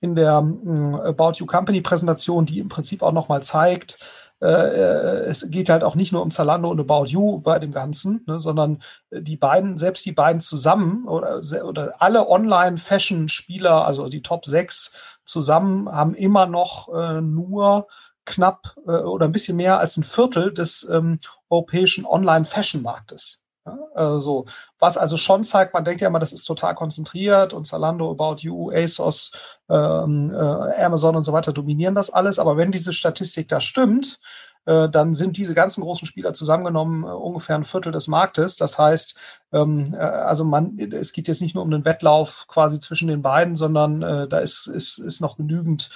[0.00, 3.98] in der About You Company Präsentation, die im Prinzip auch nochmal zeigt,
[4.42, 7.72] äh, äh, es geht halt auch nicht nur um Zalando und About You bei dem
[7.72, 14.22] Ganzen, ne, sondern die beiden, selbst die beiden zusammen oder, oder alle Online-Fashion-Spieler, also die
[14.22, 16.88] Top 6 zusammen, haben immer noch
[17.20, 17.86] nur
[18.24, 23.42] knapp äh, oder ein bisschen mehr als ein Viertel des ähm, europäischen Online-Fashion-Marktes.
[23.66, 24.46] Ja, also,
[24.78, 28.36] was also schon zeigt, man denkt ja immer, das ist total konzentriert und Zalando, About
[28.40, 29.32] You, ASOS,
[29.68, 32.38] ähm, äh, Amazon und so weiter dominieren das alles.
[32.38, 34.18] Aber wenn diese Statistik da stimmt,
[34.66, 38.56] äh, dann sind diese ganzen großen Spieler zusammengenommen äh, ungefähr ein Viertel des Marktes.
[38.56, 39.18] Das heißt,
[39.52, 43.22] ähm, äh, also man, es geht jetzt nicht nur um den Wettlauf quasi zwischen den
[43.22, 45.90] beiden, sondern äh, da ist, ist, ist noch genügend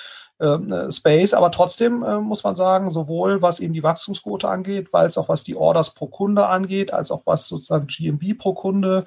[0.91, 1.35] Space.
[1.35, 5.45] Aber trotzdem äh, muss man sagen, sowohl was eben die Wachstumsquote angeht, als auch was
[5.45, 9.05] die Orders pro Kunde angeht, als auch was sozusagen GMB pro Kunde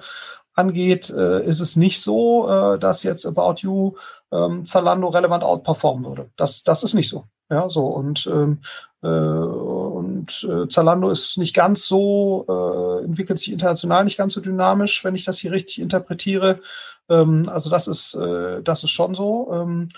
[0.54, 3.92] angeht, äh, ist es nicht so, äh, dass jetzt About You
[4.32, 6.30] ähm, Zalando relevant outperformen würde.
[6.36, 7.24] Das, das ist nicht so.
[7.50, 8.60] Ja, so und ähm,
[9.02, 14.42] äh, und äh, Zalando ist nicht ganz so äh, entwickelt sich international nicht ganz so
[14.42, 16.60] dynamisch, wenn ich das hier richtig interpretiere.
[17.08, 19.50] Ähm, also das ist äh, das ist schon so.
[19.52, 19.88] Ähm,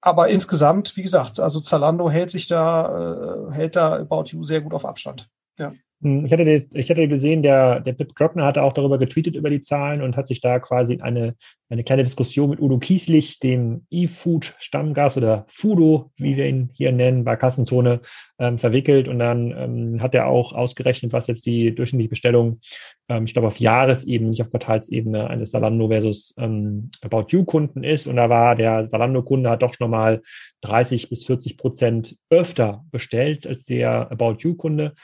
[0.00, 4.60] aber insgesamt, wie gesagt, also Zalando hält sich da, äh, hält da About You sehr
[4.60, 5.28] gut auf Abstand.
[5.58, 5.72] Ja.
[6.02, 9.50] Hm, ich hatte, ich hatte gesehen, der, der Pip Glockner hatte auch darüber getweetet über
[9.50, 11.34] die Zahlen und hat sich da quasi eine,
[11.68, 17.24] eine kleine Diskussion mit Udo Kieslich, dem E-Food-Stammgast oder Fudo, wie wir ihn hier nennen,
[17.24, 18.00] bei Kassenzone
[18.38, 19.08] ähm, verwickelt.
[19.08, 22.60] Und dann ähm, hat er auch ausgerechnet, was jetzt die durchschnittliche Bestellung,
[23.08, 28.06] ähm, ich glaube, auf Jahresebene, nicht auf Quartalsebene eines Salando versus ähm, About You-Kunden ist.
[28.06, 30.22] Und da war der Salando-Kunde hat doch schon mal
[30.62, 34.94] 30 bis 40 Prozent öfter bestellt als der About You-Kunde.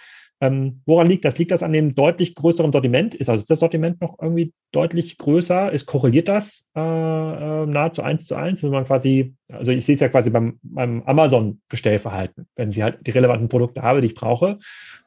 [0.40, 1.38] Ähm, woran liegt das?
[1.38, 3.14] Liegt das an dem deutlich größeren Sortiment?
[3.14, 5.72] Ist also das Sortiment noch irgendwie deutlich größer?
[5.72, 8.62] Ist korreliert das äh, äh, nahezu eins zu eins?
[8.62, 12.46] Wenn man quasi, also ich sehe es ja quasi beim, beim Amazon-Bestellverhalten.
[12.54, 14.58] Wenn ich halt die relevanten Produkte habe, die ich brauche,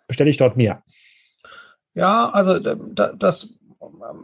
[0.08, 0.82] bestelle ich dort mehr.
[1.94, 3.60] Ja, also das,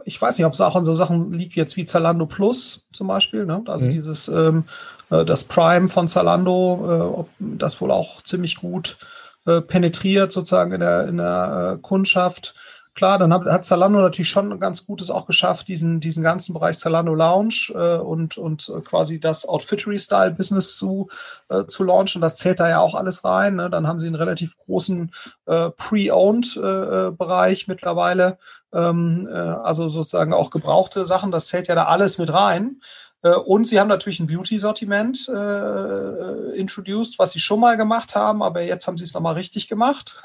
[0.04, 3.06] ich weiß nicht, ob es auch an so Sachen liegt jetzt wie Zalando Plus zum
[3.06, 3.46] Beispiel.
[3.46, 3.62] Ne?
[3.66, 3.90] Also mhm.
[3.90, 4.64] dieses ähm,
[5.10, 8.98] äh, das Prime von Zalando, äh, ob das wohl auch ziemlich gut
[9.46, 12.54] äh, penetriert sozusagen in der, in der äh, Kundschaft.
[12.96, 16.78] Klar, dann hat, hat Zalando natürlich schon ganz Gutes auch geschafft, diesen, diesen ganzen Bereich
[16.78, 21.08] Zalando Lounge äh, und, und quasi das Outfittery-Style-Business zu,
[21.50, 22.22] äh, zu launchen.
[22.22, 23.56] Das zählt da ja auch alles rein.
[23.56, 23.68] Ne?
[23.68, 25.12] Dann haben sie einen relativ großen
[25.44, 28.38] äh, Pre-Owned-Bereich äh, mittlerweile.
[28.72, 31.30] Ähm, äh, also sozusagen auch gebrauchte Sachen.
[31.30, 32.80] Das zählt ja da alles mit rein.
[33.26, 38.42] Äh, und sie haben natürlich ein Beauty-Sortiment äh, introduced, was sie schon mal gemacht haben,
[38.42, 40.20] aber jetzt haben sie es nochmal richtig gemacht.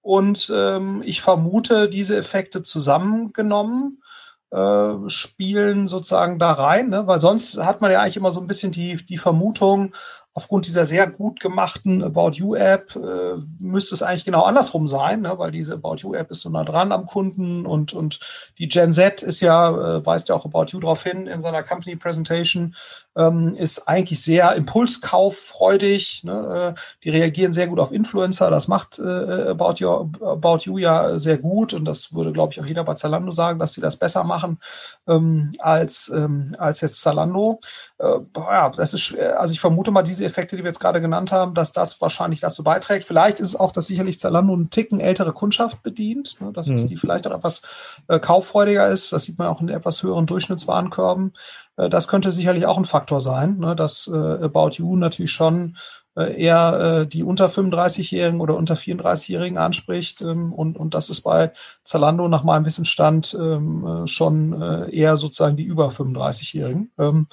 [0.00, 4.02] Und ähm, ich vermute, diese Effekte zusammengenommen
[4.50, 7.06] äh, spielen sozusagen da rein, ne?
[7.06, 9.94] weil sonst hat man ja eigentlich immer so ein bisschen die, die Vermutung,
[10.34, 15.20] aufgrund dieser sehr gut gemachten About You App äh, müsste es eigentlich genau andersrum sein,
[15.20, 15.38] ne?
[15.38, 18.20] weil diese About You App ist so nah dran am Kunden und, und
[18.58, 21.62] die Gen Z ist ja, äh, weist ja auch About You darauf hin in seiner
[21.62, 22.74] Company Presentation,
[23.16, 26.24] ähm, ist eigentlich sehr impulskauffreudig.
[26.24, 26.74] Ne?
[26.76, 28.50] Äh, die reagieren sehr gut auf Influencer.
[28.50, 31.74] Das macht äh, About, you, About You ja sehr gut.
[31.74, 34.58] Und das würde, glaube ich, auch jeder bei Zalando sagen, dass sie das besser machen
[35.06, 37.60] ähm, als, ähm, als jetzt Zalando.
[37.98, 41.32] Äh, ja, das ist, also ich vermute mal, diese Effekte, die wir jetzt gerade genannt
[41.32, 43.04] haben, dass das wahrscheinlich dazu beiträgt.
[43.04, 46.52] Vielleicht ist es auch, dass sicherlich Zalando einen Ticken ältere Kundschaft bedient, ne?
[46.52, 46.86] dass mhm.
[46.86, 47.62] die vielleicht auch etwas
[48.08, 49.12] äh, kauffreudiger ist.
[49.12, 51.34] Das sieht man auch in etwas höheren Durchschnittswarenkörben.
[51.76, 55.76] Äh, das könnte sicherlich auch ein Faktor sein, ne, dass äh, About You natürlich schon
[56.16, 60.20] äh, eher die unter 35-Jährigen oder unter 34-Jährigen anspricht.
[60.20, 61.52] Ähm, und, und das ist bei
[61.84, 67.28] Zalando nach meinem Wissensstand ähm, schon eher sozusagen die über 35-Jährigen, ähm,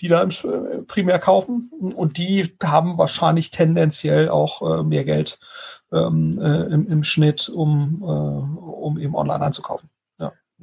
[0.00, 0.26] die da
[0.88, 1.70] primär kaufen.
[1.94, 5.38] Und die haben wahrscheinlich tendenziell auch mehr Geld
[5.92, 9.88] im, im Schnitt, um, um eben online einzukaufen.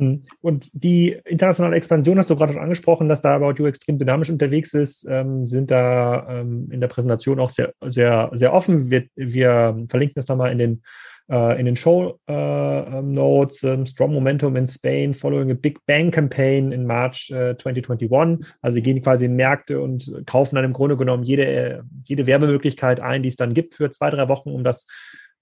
[0.02, 0.24] Mhm.
[0.42, 4.30] Und die internationale Expansion hast du gerade schon angesprochen, dass da About You extrem dynamisch
[4.30, 8.90] unterwegs ist, ähm, sind da ähm, in der Präsentation auch sehr, sehr, sehr offen.
[8.90, 10.84] Wir, wir verlinken das nochmal in den,
[11.30, 13.62] äh, in den Show äh, ähm, Notes.
[13.64, 18.12] Ähm, Strong Momentum in Spain, following a Big Bang Campaign in March äh, 2021.
[18.62, 23.00] Also sie gehen quasi in Märkte und kaufen dann im Grunde genommen jede, jede Werbemöglichkeit
[23.00, 24.88] ein, die es dann gibt für zwei, drei Wochen, um das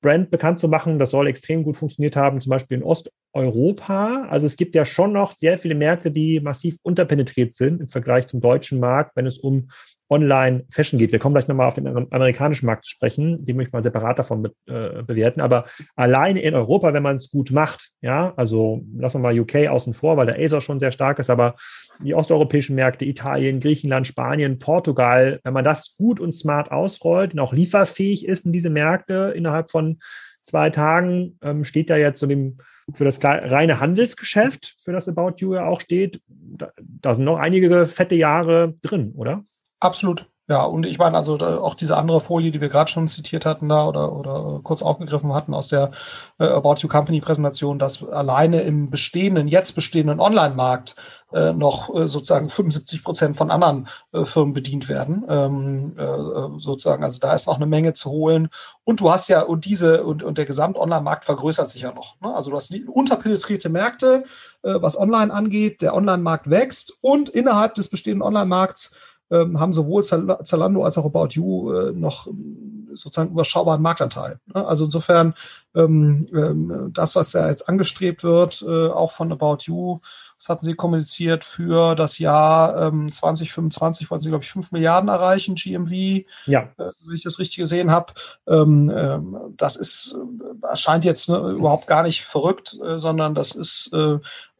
[0.02, 1.00] Brand bekannt zu machen.
[1.00, 4.28] Das soll extrem gut funktioniert haben, zum Beispiel in Osteuropa.
[4.30, 8.28] Also es gibt ja schon noch sehr viele Märkte, die massiv unterpenetriert sind im Vergleich
[8.28, 9.70] zum deutschen Markt, wenn es um
[10.10, 11.12] Online-Fashion geht.
[11.12, 14.19] Wir kommen gleich nochmal auf den amerikanischen Markt zu sprechen, den möchte ich mal separat
[14.19, 15.41] davon be äh, bewerten.
[15.41, 19.67] Aber alleine in Europa, wenn man es gut macht, ja, also lassen wir mal UK
[19.69, 21.56] außen vor, weil der ASOS schon sehr stark ist, aber
[22.04, 27.39] die osteuropäischen Märkte, Italien, Griechenland, Spanien, Portugal, wenn man das gut und smart ausrollt und
[27.39, 30.00] auch lieferfähig ist in diese Märkte innerhalb von
[30.41, 32.58] zwei Tagen, ähm, steht da jetzt so dem
[32.93, 37.38] für das reine Handelsgeschäft, für das About You ja auch steht, da, da sind noch
[37.38, 39.43] einige fette Jahre drin, oder?
[39.80, 40.28] Absolut.
[40.50, 43.70] Ja, und ich meine, also auch diese andere Folie, die wir gerade schon zitiert hatten
[43.70, 45.92] da oder, oder äh, kurz aufgegriffen hatten aus der
[46.39, 50.96] äh, About You Company Präsentation, dass alleine im bestehenden, jetzt bestehenden Online-Markt
[51.34, 55.24] äh, noch äh, sozusagen 75 Prozent von anderen äh, Firmen bedient werden.
[55.30, 58.50] Ähm, äh, äh, sozusagen, also da ist noch eine Menge zu holen.
[58.84, 62.20] Und du hast ja, und diese, und, und der Gesamt-Online-Markt vergrößert sich ja noch.
[62.22, 62.34] Ne?
[62.34, 64.24] Also du hast unterpenetrierte Märkte,
[64.63, 68.96] äh, was online angeht, der Online-Markt wächst und innerhalb des bestehenden Online-Markts
[69.36, 74.39] haben sowohl Zalando als auch About You äh, noch ähm, sozusagen überschaubaren Marktanteil.
[74.54, 74.65] Ne?
[74.65, 75.34] Also insofern
[75.76, 80.00] ähm, ähm, das, was da jetzt angestrebt wird, äh, auch von About You,
[80.38, 85.10] das hatten sie kommuniziert für das Jahr ähm, 2025, wollen sie, glaube ich, 5 Milliarden
[85.10, 86.62] erreichen, GMV, ja.
[86.78, 88.13] äh, wenn ich das richtig gesehen habe.
[88.48, 90.15] Ähm, ähm, das ist,
[90.63, 93.94] erscheint jetzt ne, überhaupt gar nicht verrückt, sondern das ist,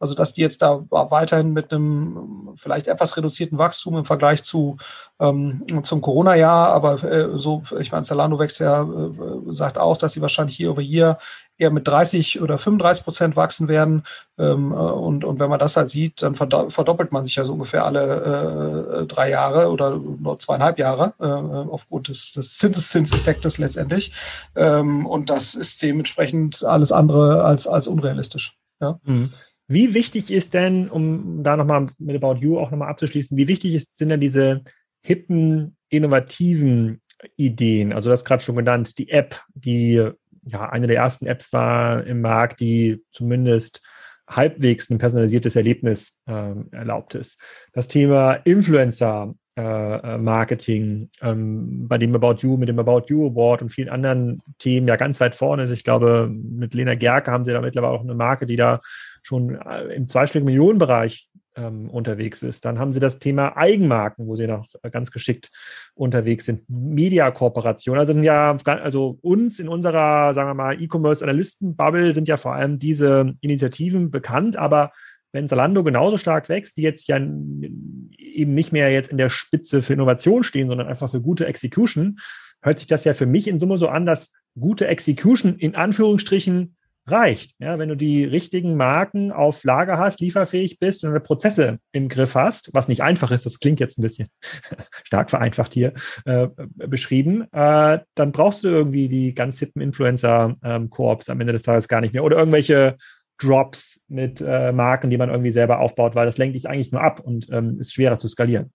[0.00, 4.78] also dass die jetzt da weiterhin mit einem vielleicht etwas reduzierten Wachstum im Vergleich zu
[5.20, 10.12] ähm, zum Corona-Jahr, aber äh, so, ich meine, Zalando wächst ja, äh, sagt auch, dass
[10.12, 11.18] sie wahrscheinlich hier over hier
[11.60, 14.04] eher mit 30 oder 35 Prozent wachsen werden.
[14.38, 17.52] Ähm, äh, und, und wenn man das halt sieht, dann verdoppelt man sich ja so
[17.52, 24.12] ungefähr alle äh, drei Jahre oder nur zweieinhalb Jahre äh, aufgrund des, des Zinseszinseffektes letztendlich.
[24.56, 28.56] Ähm, und das ist dementsprechend alles andere als, als unrealistisch.
[28.80, 28.98] Ja.
[29.04, 29.30] Mhm.
[29.70, 33.74] Wie wichtig ist denn, um da nochmal mit About You auch nochmal abzuschließen, wie wichtig
[33.74, 34.62] ist, sind denn diese
[35.00, 37.00] hippen, innovativen
[37.36, 37.92] Ideen?
[37.92, 40.10] Also, das gerade schon genannt, die App, die
[40.42, 43.80] ja, eine der ersten Apps war im Markt, die zumindest
[44.28, 47.40] halbwegs ein personalisiertes Erlebnis äh, erlaubt ist.
[47.72, 53.26] Das Thema Influencer äh, äh, Marketing, ähm, bei dem About You, mit dem About You
[53.26, 55.70] Award und vielen anderen Themen ja ganz weit vorne ist.
[55.70, 58.80] Ich glaube, mit Lena Gerke haben sie da mittlerweile auch eine Marke, die da
[59.22, 62.64] schon äh, im zweistelligen Millionenbereich ähm, unterwegs ist.
[62.64, 65.50] Dann haben sie das Thema Eigenmarken, wo sie noch ganz geschickt
[65.94, 66.68] unterwegs sind.
[66.68, 67.98] Media-Kooperation.
[67.98, 72.78] Also sind ja, also uns in unserer, sagen wir mal, E-Commerce-Analysten-Bubble sind ja vor allem
[72.78, 74.92] diese Initiativen bekannt, aber
[75.32, 79.82] wenn Zalando genauso stark wächst, die jetzt ja eben nicht mehr jetzt in der Spitze
[79.82, 82.18] für Innovation stehen, sondern einfach für gute Execution,
[82.62, 86.76] hört sich das ja für mich in Summe so an, dass gute Execution in Anführungsstrichen
[87.06, 87.52] reicht.
[87.58, 92.08] Ja, wenn du die richtigen Marken auf Lager hast, lieferfähig bist und deine Prozesse im
[92.08, 94.28] Griff hast, was nicht einfach ist, das klingt jetzt ein bisschen
[95.04, 95.92] stark vereinfacht hier
[96.24, 101.62] äh, beschrieben, äh, dann brauchst du irgendwie die ganz hippen Influencer-Korps ähm, am Ende des
[101.62, 102.96] Tages gar nicht mehr oder irgendwelche
[103.38, 107.02] Drops mit äh, Marken, die man irgendwie selber aufbaut, weil das lenkt dich eigentlich nur
[107.02, 108.72] ab und ähm, ist schwerer zu skalieren.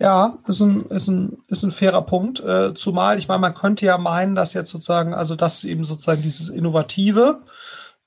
[0.00, 2.40] Ja, ist ein, ist ein, ist ein fairer Punkt.
[2.40, 6.22] Äh, zumal, ich meine, man könnte ja meinen, dass jetzt sozusagen, also dass eben sozusagen
[6.22, 7.42] dieses Innovative,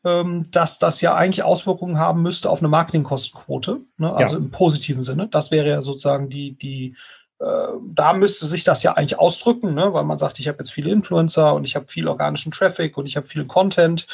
[0.05, 4.13] ähm, dass das ja eigentlich Auswirkungen haben müsste auf eine Marketingkostenquote, ne?
[4.13, 4.41] also ja.
[4.41, 5.27] im positiven Sinne.
[5.27, 6.95] Das wäre ja sozusagen die, die,
[7.43, 9.93] da müsste sich das ja eigentlich ausdrücken, ne?
[9.93, 13.07] weil man sagt, ich habe jetzt viele Influencer und ich habe viel organischen Traffic und
[13.07, 14.05] ich habe viel Content,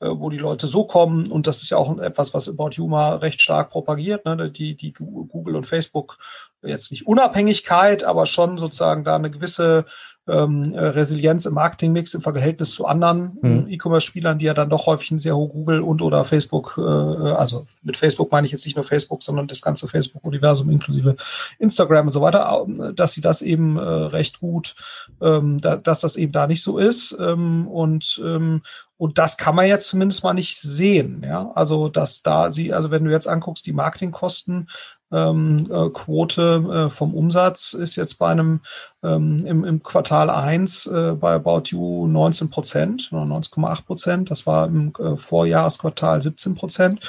[0.00, 1.30] äh, wo die Leute so kommen.
[1.30, 4.50] Und das ist ja auch etwas, was About Yuma recht stark propagiert, ne?
[4.50, 6.18] die, die Google und Facebook
[6.62, 9.86] jetzt nicht Unabhängigkeit, aber schon sozusagen da eine gewisse
[10.28, 13.66] ähm, Resilienz im Marketingmix im Verhältnis zu anderen mhm.
[13.68, 17.66] E-Commerce-Spielern, die ja dann doch häufig ein sehr hoch Google und oder Facebook, äh, also
[17.82, 21.16] mit Facebook meine ich jetzt nicht nur Facebook, sondern das ganze Facebook-Universum inklusive
[21.58, 24.76] Instagram und so weiter, dass sie das eben äh, recht gut,
[25.20, 28.62] ähm, da, dass das eben da nicht so ist ähm, und ähm,
[29.02, 31.24] und das kann man jetzt zumindest mal nicht sehen.
[31.26, 34.68] Ja, also dass da sie, also wenn du jetzt anguckst, die Marketingkosten
[35.12, 38.60] ähm, äh, Quote äh, vom Umsatz ist jetzt bei einem
[39.02, 44.30] ähm, im, im Quartal 1 äh, bei About You 19 Prozent oder 19,8 Prozent.
[44.30, 47.00] Das war im Vorjahresquartal 17 Prozent.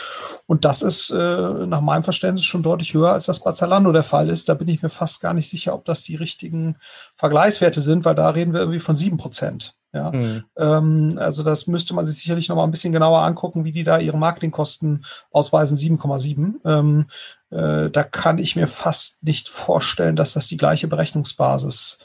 [0.46, 4.30] Und das ist nach meinem Verständnis schon deutlich höher, als das bei Zalando der Fall
[4.30, 4.50] ist.
[4.50, 6.78] Da bin ich mir fast gar nicht sicher, ob das die richtigen
[7.16, 9.76] Vergleichswerte sind, weil da reden wir irgendwie von 7 Prozent.
[9.94, 10.44] Ja, mhm.
[10.58, 13.84] ähm, also das müsste man sich sicherlich noch mal ein bisschen genauer angucken, wie die
[13.84, 16.56] da ihre Marketingkosten ausweisen, 7,7.
[16.66, 17.06] Ähm,
[17.52, 22.00] äh, da kann ich mir fast nicht vorstellen, dass das die gleiche Berechnungsbasis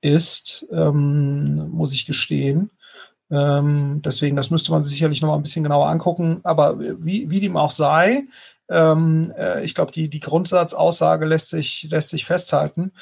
[0.00, 2.70] ist, ähm, muss ich gestehen.
[3.30, 6.40] Ähm, deswegen, das müsste man sich sicherlich noch mal ein bisschen genauer angucken.
[6.42, 8.26] Aber wie, wie dem auch sei,
[8.72, 12.92] Ähm, äh, ich glaube, die, die Grundsatzaussage lässt sich, lässt sich festhalten,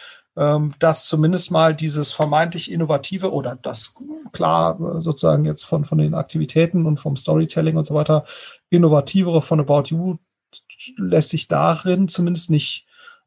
[0.78, 3.96] dass zumindest mal dieses vermeintlich innovative oder das
[4.32, 8.24] klar äh, sozusagen jetzt von, von den Aktivitäten und vom Storytelling und so weiter
[8.70, 10.16] innovativere von About You
[10.96, 12.86] lässt sich darin zumindest nicht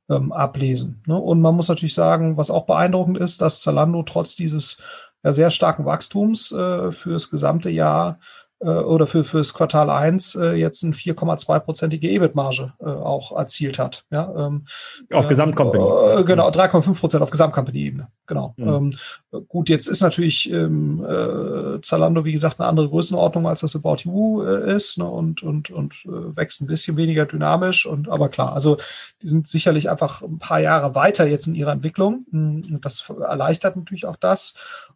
[0.10, 1.04] ähm, ablesen.
[1.06, 1.17] Ne?
[1.17, 4.82] Und man muss natürlich sagen, was auch beeindruckend ist, dass Zalando trotz dieses
[5.24, 8.19] ja, sehr starken Wachstums äh, fürs gesamte Jahr
[8.65, 14.06] oder für fürs Quartal 1 äh, jetzt eine 4,2-prozentige EBIT-Marge äh, auch erzielt hat.
[14.12, 14.65] Ja, ähm,
[15.12, 16.21] auf Gesamtcompany.
[16.21, 18.08] Äh, genau, 3,5 Prozent auf Gesamtcompany-Ebene.
[18.32, 18.54] Genau.
[18.56, 18.94] Mhm.
[19.34, 23.76] Ähm, gut, jetzt ist natürlich ähm, äh, Zalando, wie gesagt, eine andere Größenordnung, als das
[23.76, 27.86] About You äh, ist ne, und, und, und äh, wächst ein bisschen weniger dynamisch.
[27.86, 28.78] Und aber klar, also
[29.22, 32.26] die sind sicherlich einfach ein paar Jahre weiter jetzt in ihrer Entwicklung.
[32.32, 34.54] Und das erleichtert natürlich auch das.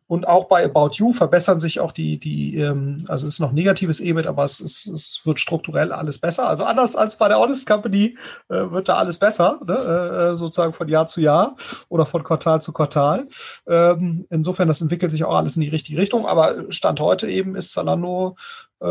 [0.08, 4.00] Und auch bei About You verbessern sich auch die, die ähm, also ist noch negatives
[4.00, 6.48] EBIT, aber es, ist, es wird strukturell alles besser.
[6.48, 8.16] Also anders als bei der Honest Company
[8.50, 9.74] äh, wird da alles besser, ne?
[9.74, 11.56] äh, sozusagen von Jahr zu Jahr
[11.90, 13.25] oder von Quartal zu Quartal.
[13.68, 16.26] Ähm, insofern, das entwickelt sich auch alles in die richtige Richtung.
[16.26, 18.36] Aber Stand heute eben ist Zalando
[18.80, 18.86] äh,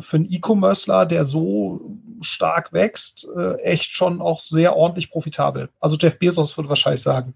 [0.00, 5.70] für einen E-Commercer, der so stark wächst, äh, echt schon auch sehr ordentlich profitabel.
[5.80, 7.34] Also Jeff Bezos würde wahrscheinlich sagen,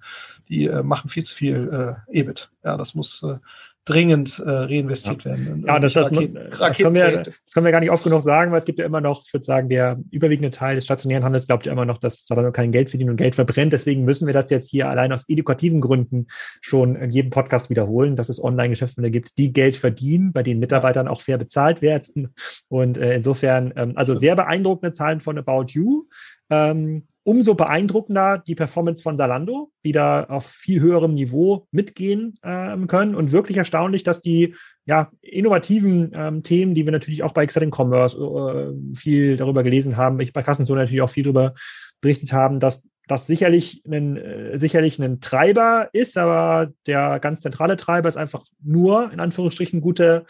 [0.48, 2.50] die äh, machen viel zu viel äh, EBIT.
[2.62, 3.38] Ja, das muss äh,
[3.84, 5.30] dringend äh, reinvestiert ja.
[5.32, 5.64] werden.
[5.66, 8.50] Ja, das, das, Raketen, das, können wir, das können wir gar nicht oft genug sagen,
[8.50, 11.46] weil es gibt ja immer noch, ich würde sagen, der überwiegende Teil des stationären Handels
[11.46, 13.72] glaubt ja immer noch, dass Zalando kein Geld verdient und Geld verbrennt.
[13.72, 16.26] Deswegen müssen wir das jetzt hier allein aus edukativen Gründen
[16.60, 21.06] schon in jedem Podcast wiederholen, dass es Online-Geschäftsmodelle gibt, die Geld verdienen, bei denen Mitarbeitern
[21.06, 22.34] auch fair bezahlt werden.
[22.68, 26.04] Und äh, insofern, ähm, also sehr beeindruckende Zahlen von About You.
[26.50, 32.86] Ähm, umso beeindruckender die Performance von Salando, die da auf viel höherem Niveau mitgehen ähm,
[32.86, 33.14] können.
[33.14, 37.72] Und wirklich erstaunlich, dass die ja, innovativen ähm, Themen, die wir natürlich auch bei Exciting
[37.74, 41.54] Commerce äh, viel darüber gelesen haben, ich bei Kassenzone natürlich auch viel darüber
[42.02, 47.76] berichtet haben, dass das sicherlich ein, äh, sicherlich ein Treiber ist, aber der ganz zentrale
[47.76, 50.26] Treiber ist einfach nur, in Anführungsstrichen, gute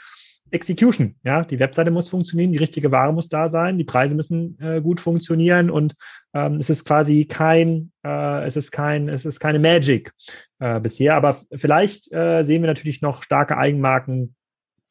[0.55, 1.17] Execution.
[1.25, 4.81] Ja, die Webseite muss funktionieren, die richtige Ware muss da sein, die Preise müssen äh,
[4.81, 5.97] gut funktionieren und
[6.33, 10.13] ähm, es ist quasi kein, äh, es ist kein, es ist keine Magic
[10.61, 11.17] äh, bisher.
[11.17, 14.37] Aber vielleicht äh, sehen wir natürlich noch starke Eigenmarken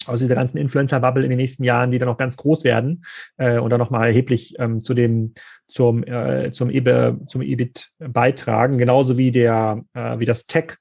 [0.06, 3.06] aus dieser ganzen Influencer-Bubble in den nächsten Jahren, die dann noch ganz groß werden
[3.38, 5.34] äh, und dann nochmal erheblich ähm, zu dem
[5.68, 10.76] zum äh, zum, EBE, zum EBIT beitragen, genauso wie der äh, wie das Tech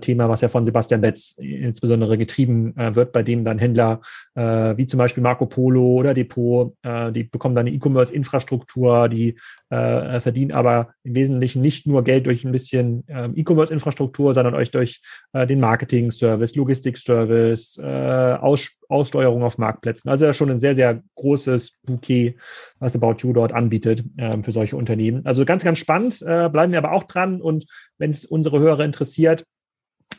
[0.00, 4.00] Thema, was ja von Sebastian Betz insbesondere getrieben äh, wird, bei dem dann Händler
[4.34, 9.38] äh, wie zum Beispiel Marco Polo oder Depot, äh, die bekommen dann eine E-Commerce-Infrastruktur, die
[9.70, 14.70] äh, verdienen aber im Wesentlichen nicht nur Geld durch ein bisschen äh, E-Commerce-Infrastruktur, sondern euch
[14.70, 15.00] durch
[15.32, 20.10] äh, den Marketing-Service, Logistik-Service, äh, Aus Aussteuerung auf Marktplätzen.
[20.10, 22.36] Also ja schon ein sehr, sehr großes Bouquet,
[22.78, 25.24] was About You dort anbietet äh, für solche Unternehmen.
[25.26, 26.22] Also ganz, ganz spannend.
[26.22, 27.66] Äh, bleiben wir aber auch dran und
[27.98, 29.44] wenn es unsere Hörer interessiert,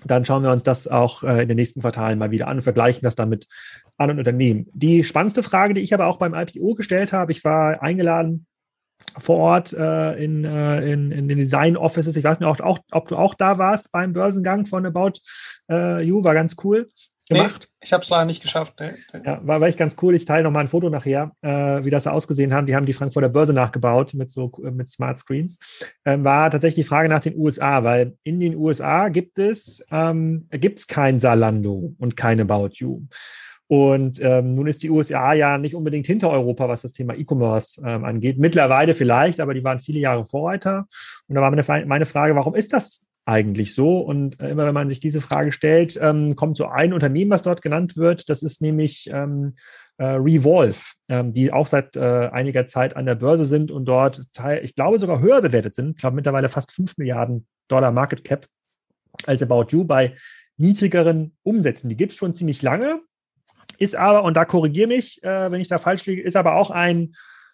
[0.05, 2.63] dann schauen wir uns das auch äh, in den nächsten Quartalen mal wieder an und
[2.63, 3.47] vergleichen das dann mit
[3.97, 4.67] anderen Unternehmen.
[4.73, 8.45] Die spannendste Frage, die ich aber auch beim IPO gestellt habe, ich war eingeladen
[9.17, 12.15] vor Ort äh, in, äh, in, in den Design Offices.
[12.15, 15.19] Ich weiß nicht, auch, auch, ob du auch da warst beim Börsengang von About
[15.69, 16.89] äh, You, war ganz cool
[17.29, 17.67] gemacht.
[17.69, 18.73] Nee, ich habe es leider nicht geschafft.
[18.79, 18.91] Nee.
[19.25, 20.15] Ja, war, war echt ganz cool.
[20.15, 22.67] Ich teile noch mal ein Foto nachher, äh, wie das da ausgesehen haben.
[22.67, 25.59] Die haben die Frankfurter Börse nachgebaut mit so mit Smart Screens.
[26.05, 30.47] Ähm, war tatsächlich die Frage nach den USA, weil in den USA gibt es ähm,
[30.51, 33.03] gibt's kein Salando und keine About You.
[33.71, 37.79] Und ähm, nun ist die USA ja nicht unbedingt hinter Europa, was das Thema E-Commerce
[37.85, 38.39] ähm, angeht.
[38.39, 40.87] Mittlerweile vielleicht, aber die waren viele Jahre Vorreiter.
[41.27, 43.99] Und da war meine, meine Frage, warum ist das eigentlich so?
[43.99, 47.43] Und äh, immer wenn man sich diese Frage stellt, ähm, kommt so ein Unternehmen, was
[47.43, 48.29] dort genannt wird.
[48.29, 49.55] Das ist nämlich ähm,
[49.97, 54.23] äh, Revolve, ähm, die auch seit äh, einiger Zeit an der Börse sind und dort,
[54.33, 55.91] teil, ich glaube, sogar höher bewertet sind.
[55.91, 58.47] Ich glaube, mittlerweile fast 5 Milliarden Dollar Market Cap
[59.25, 60.15] als About You bei
[60.57, 61.89] niedrigeren Umsätzen.
[61.89, 62.99] Die gibt es schon ziemlich lange,
[63.77, 66.71] ist aber, und da korrigiere mich, äh, wenn ich da falsch liege, ist aber auch
[66.71, 67.13] ein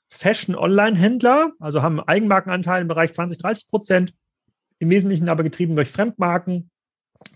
[0.10, 4.14] Fashion-Online-Händler, also haben Eigenmarkenanteil im Bereich 20, 30 Prozent,
[4.80, 6.70] im Wesentlichen aber getrieben durch Fremdmarken.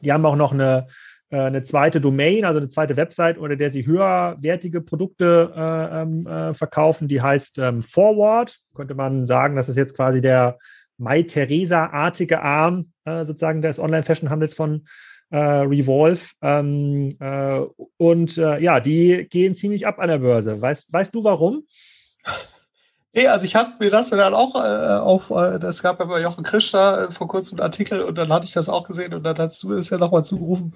[0.02, 0.88] Die haben auch noch eine,
[1.30, 6.28] äh, eine zweite Domain, also eine zweite Website, unter der sie höherwertige Produkte äh, ähm,
[6.28, 7.08] äh, verkaufen.
[7.08, 8.60] Die heißt ähm, Forward.
[8.76, 10.58] Könnte man sagen, das ist jetzt quasi der
[10.98, 14.86] Mai Theresa-artige Arm äh, sozusagen des Online-Fashion-Handels von
[15.32, 16.32] äh, Revolve.
[16.42, 17.62] Ähm, äh,
[17.98, 20.62] und ja, die gehen ziemlich ab an der Börse.
[20.62, 21.64] Weißt, weißt du warum?
[23.12, 26.22] Nee, also ich hatte mir das dann auch äh, auf, äh, das gab ja bei
[26.22, 29.24] Jochen Krishna äh, vor kurzem einen Artikel und dann hatte ich das auch gesehen und
[29.24, 30.76] dann hast du es ja nochmal zugerufen.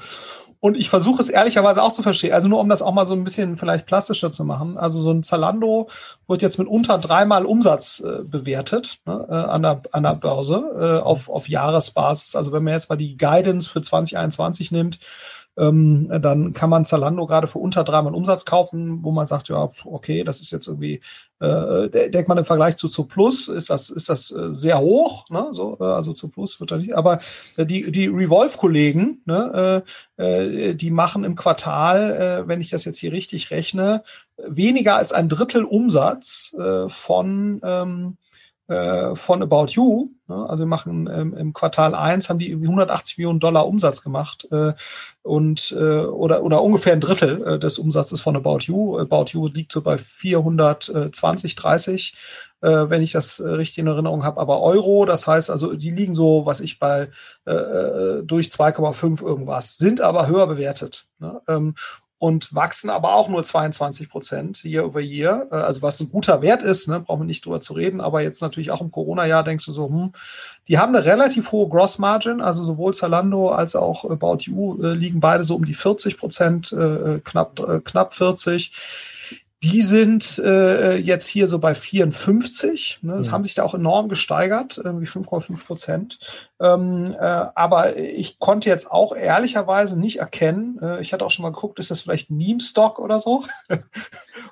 [0.59, 2.33] Und ich versuche es ehrlicherweise auch zu verstehen.
[2.33, 4.77] Also nur um das auch mal so ein bisschen vielleicht plastischer zu machen.
[4.79, 5.89] Also so ein Zalando
[6.27, 10.63] wird jetzt mit unter dreimal Umsatz äh, bewertet ne, äh, an, der, an der Börse
[10.79, 12.35] äh, auf, auf Jahresbasis.
[12.35, 14.99] Also wenn man jetzt mal die Guidance für 2021 nimmt,
[15.57, 19.71] ähm, dann kann man Zalando gerade für unter dreimal Umsatz kaufen, wo man sagt, ja,
[19.85, 21.01] okay, das ist jetzt irgendwie,
[21.39, 25.29] äh, denkt man im Vergleich zu zu Plus, ist das, ist das äh, sehr hoch,
[25.29, 25.49] ne?
[25.51, 27.19] so, äh, also zu Plus wird da nicht, aber
[27.57, 29.83] äh, die, die Revolve-Kollegen, ne,
[30.17, 34.03] äh, äh, die machen im Quartal, wenn ich das jetzt hier richtig rechne,
[34.37, 36.55] weniger als ein Drittel Umsatz
[36.87, 38.17] von ähm,
[38.67, 40.11] äh, von About You.
[40.27, 40.45] Ne?
[40.49, 44.47] Also wir machen ähm, im Quartal 1 haben die irgendwie 180 Millionen Dollar Umsatz gemacht
[44.51, 44.71] äh,
[45.21, 48.97] und äh, oder, oder ungefähr ein Drittel des Umsatzes von About You.
[48.99, 52.15] About You liegt so bei 420, 30,
[52.61, 56.15] äh, wenn ich das richtig in Erinnerung habe, aber Euro, das heißt also, die liegen
[56.15, 57.09] so, was ich bei
[57.45, 61.05] durch 2,5 irgendwas, sind aber höher bewertet.
[61.19, 61.41] Ne?
[61.49, 61.75] Ähm,
[62.23, 65.45] und wachsen aber auch nur 22 Prozent year over year.
[65.51, 68.21] Äh, also was ein guter Wert ist, ne, brauchen wir nicht drüber zu reden, aber
[68.21, 70.13] jetzt natürlich auch im Corona-Jahr denkst du so, hm,
[70.69, 74.93] die haben eine relativ hohe Gross Margin, also sowohl Zalando als auch About You äh,
[74.93, 78.71] liegen beide so um die 40 Prozent, äh, knapp, knapp 40
[79.63, 82.99] die sind äh, jetzt hier so bei 54.
[83.01, 83.15] Ne?
[83.15, 83.31] Das mhm.
[83.31, 86.19] haben sich da auch enorm gesteigert, irgendwie 5,5 Prozent.
[86.63, 91.43] Ähm, äh, aber ich konnte jetzt auch ehrlicherweise nicht erkennen, äh, ich hatte auch schon
[91.43, 93.43] mal geguckt, ist das vielleicht ein Meme-Stock oder so?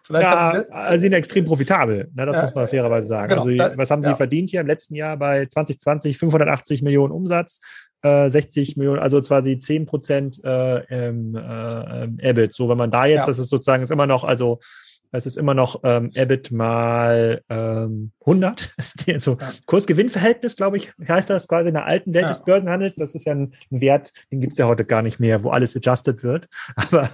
[0.03, 2.26] vielleicht ja, also sind extrem profitabel, ne?
[2.26, 3.30] das ja, muss man fairerweise sagen.
[3.30, 4.16] Genau, also, da, was haben sie ja.
[4.16, 6.18] verdient hier im letzten Jahr bei 2020?
[6.18, 7.59] 580 Millionen Umsatz.
[8.03, 12.53] 60 äh, Millionen, also quasi 10 Prozent äh, ähm, äh, EBIT.
[12.55, 13.26] So, wenn man da jetzt, ja.
[13.28, 14.59] das ist sozusagen, ist immer noch, also
[15.12, 18.74] es ist immer noch ähm, EBIT mal ähm, 100.
[18.82, 19.51] Das ist so ja.
[19.66, 22.30] Kursgewinnverhältnis, glaube ich, heißt das quasi in der alten Welt ja.
[22.30, 22.95] des Börsenhandels.
[22.95, 25.49] Das ist ja ein, ein Wert, den gibt es ja heute gar nicht mehr, wo
[25.49, 26.47] alles adjusted wird.
[26.76, 27.09] Aber,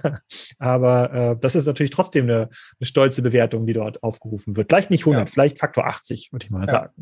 [0.58, 2.48] aber äh, das ist natürlich trotzdem eine,
[2.80, 4.70] eine stolze Bewertung, die dort aufgerufen wird.
[4.70, 5.32] Vielleicht nicht 100, ja.
[5.32, 6.92] vielleicht Faktor 80, würde ich mal sagen.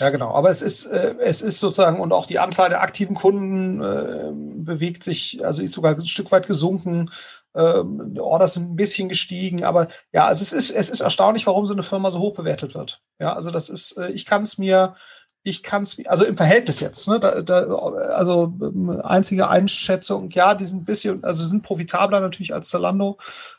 [0.00, 0.32] Ja, genau.
[0.34, 4.32] Aber es ist, äh, es ist sozusagen, und auch die Anzahl der aktiven Kunden äh,
[4.32, 7.10] bewegt sich, also ist sogar ein Stück weit gesunken.
[7.54, 11.66] Ähm, Orders sind ein bisschen gestiegen, aber ja, also es ist, es ist erstaunlich, warum
[11.66, 13.00] so eine Firma so hoch bewertet wird.
[13.20, 14.96] Ja, also das ist, äh, ich kann es mir,
[15.44, 20.54] ich kann es, also im Verhältnis jetzt, ne, da, da, also ähm, einzige Einschätzung, ja,
[20.54, 23.18] die sind ein bisschen, also sind profitabler natürlich als Zalando,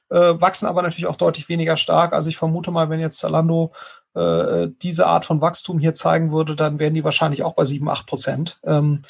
[0.09, 2.13] äh, wachsen aber natürlich auch deutlich weniger stark.
[2.13, 3.71] Also ich vermute mal, wenn jetzt Zalando
[4.15, 7.87] äh, diese Art von Wachstum hier zeigen würde, dann wären die wahrscheinlich auch bei 7,
[7.87, 9.01] 8 Prozent ähm,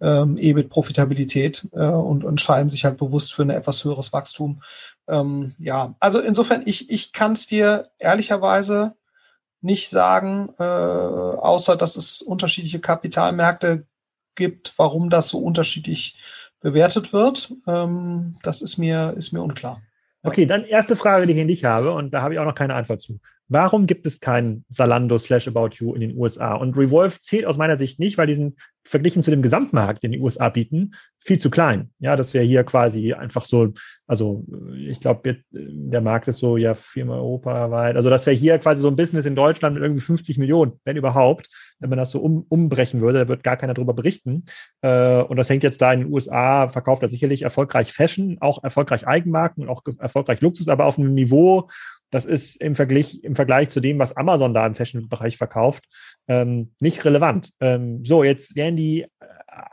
[0.00, 4.62] ähm, EBIT-Profitabilität äh, und entscheiden sich halt bewusst für ein etwas höheres Wachstum.
[5.08, 8.94] Ähm, ja, also insofern, ich, ich kann es dir ehrlicherweise
[9.60, 13.86] nicht sagen, äh, außer dass es unterschiedliche Kapitalmärkte
[14.34, 16.16] gibt, warum das so unterschiedlich
[16.60, 17.52] bewertet wird.
[17.66, 19.82] Ähm, das ist mir, ist mir unklar.
[20.24, 22.54] Okay, dann erste Frage, die ich an dich habe, und da habe ich auch noch
[22.54, 23.18] keine Antwort zu.
[23.52, 26.54] Warum gibt es keinen Zalando slash About You in den USA?
[26.54, 30.12] Und Revolve zählt aus meiner Sicht nicht, weil die sind verglichen zu dem Gesamtmarkt, den
[30.12, 31.90] die USA bieten, viel zu klein.
[31.98, 33.74] Ja, das wäre hier quasi einfach so,
[34.06, 34.44] also
[34.74, 37.96] ich glaube, der Markt ist so ja viermal europaweit.
[37.96, 40.96] Also das wäre hier quasi so ein Business in Deutschland mit irgendwie 50 Millionen, wenn
[40.96, 41.48] überhaupt,
[41.78, 44.46] wenn man das so um, umbrechen würde, da wird gar keiner drüber berichten.
[44.80, 48.64] Äh, und das hängt jetzt da in den USA, verkauft er sicherlich erfolgreich Fashion, auch
[48.64, 51.68] erfolgreich Eigenmarken und auch erfolgreich Luxus, aber auf einem Niveau,
[52.12, 55.84] das ist im Vergleich, im Vergleich zu dem, was Amazon da im Fashion-Bereich verkauft,
[56.28, 57.50] ähm, nicht relevant.
[57.58, 59.06] Ähm, so, jetzt werden die äh,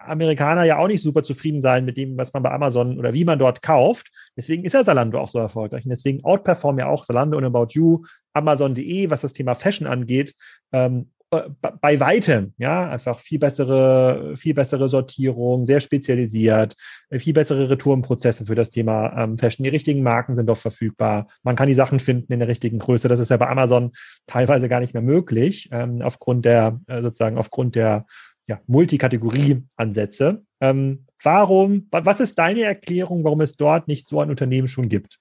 [0.05, 3.25] Amerikaner ja auch nicht super zufrieden sein mit dem, was man bei Amazon oder wie
[3.25, 4.07] man dort kauft.
[4.37, 5.83] Deswegen ist ja Salando auch so erfolgreich.
[5.83, 10.33] Und deswegen outperformen ja auch Salando und About You, Amazon.de, was das Thema Fashion angeht.
[10.71, 16.75] Ähm, äh, bei weitem, ja, einfach viel bessere, viel bessere Sortierung, sehr spezialisiert,
[17.09, 19.63] äh, viel bessere Retourenprozesse für das Thema ähm, Fashion.
[19.63, 21.27] Die richtigen Marken sind doch verfügbar.
[21.43, 23.07] Man kann die Sachen finden in der richtigen Größe.
[23.07, 23.91] Das ist ja bei Amazon
[24.25, 28.05] teilweise gar nicht mehr möglich, ähm, aufgrund der, äh, sozusagen aufgrund der
[28.47, 30.43] ja, Multikategorie-Ansätze.
[30.59, 35.19] Ähm, warum, was ist deine Erklärung, warum es dort nicht so ein Unternehmen schon gibt?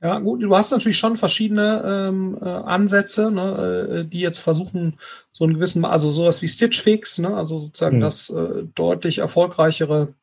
[0.00, 4.96] Ja, gut, du hast natürlich schon verschiedene ähm, äh, Ansätze, ne, äh, die jetzt versuchen,
[5.32, 8.02] so einen gewissen, also sowas wie Stitch Fix, ne, also sozusagen mhm.
[8.02, 10.14] das äh, deutlich erfolgreichere,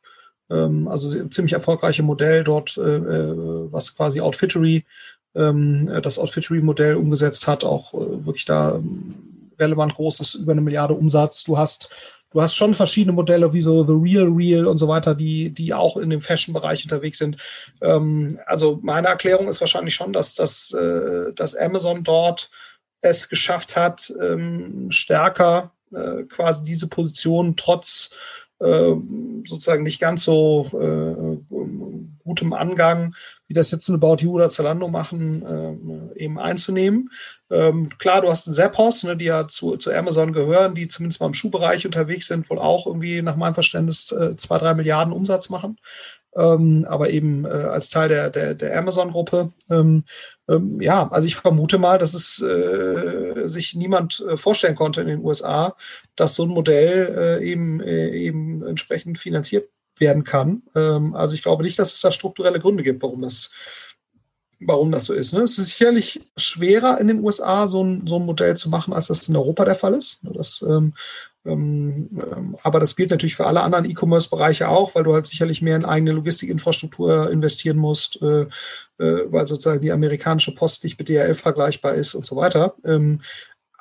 [0.50, 4.86] ähm, also ziemlich erfolgreiche Modell dort, äh, äh was quasi Outfittery,
[5.36, 10.94] ähm, das Outfittery-Modell umgesetzt hat, auch äh, wirklich da ähm, relevant großes, über eine Milliarde
[10.94, 11.44] Umsatz.
[11.44, 11.90] Du hast
[12.36, 15.74] du hast schon verschiedene Modelle wie so The Real Real und so weiter, die, die
[15.74, 17.38] auch in dem Fashion-Bereich unterwegs sind.
[17.82, 22.52] Ähm, also meine Erklärung ist wahrscheinlich schon, dass, dass, äh, dass Amazon dort
[23.00, 28.14] es geschafft hat, ähm, stärker äh, quasi diese Position trotz
[28.60, 28.92] äh,
[29.46, 31.55] sozusagen nicht ganz so äh,
[32.26, 33.16] gutem Angang,
[33.48, 37.10] wie das jetzt eine About You oder Zalando machen, äh, eben einzunehmen.
[37.50, 41.28] Ähm, klar, du hast Zappos, ne, die ja zu, zu Amazon gehören, die zumindest mal
[41.28, 45.50] im Schuhbereich unterwegs sind, wohl auch irgendwie nach meinem Verständnis äh, zwei, drei Milliarden Umsatz
[45.50, 45.78] machen
[46.36, 49.52] ähm, aber eben äh, als Teil der, der, der Amazon-Gruppe.
[49.70, 50.04] Ähm,
[50.50, 55.08] ähm, ja, also ich vermute mal, dass es äh, sich niemand äh, vorstellen konnte in
[55.08, 55.76] den USA,
[56.16, 59.70] dass so ein Modell äh, eben, äh, eben entsprechend finanziert
[60.00, 60.64] werden kann.
[60.76, 63.52] Ähm, also ich glaube nicht, dass es da strukturelle Gründe gibt, warum das
[64.60, 65.34] warum das so ist.
[65.34, 65.42] Ne?
[65.42, 69.08] Es ist sicherlich schwerer in den USA, so ein, so ein Modell zu machen, als
[69.08, 70.22] das in Europa der Fall ist.
[70.24, 70.94] Das ähm,
[71.46, 75.62] ähm, ähm, aber das gilt natürlich für alle anderen E-Commerce-Bereiche auch, weil du halt sicherlich
[75.62, 78.48] mehr in eigene Logistikinfrastruktur investieren musst, äh,
[78.98, 82.76] äh, weil sozusagen die amerikanische Post nicht mit DHL vergleichbar ist und so weiter.
[82.84, 83.22] Ähm,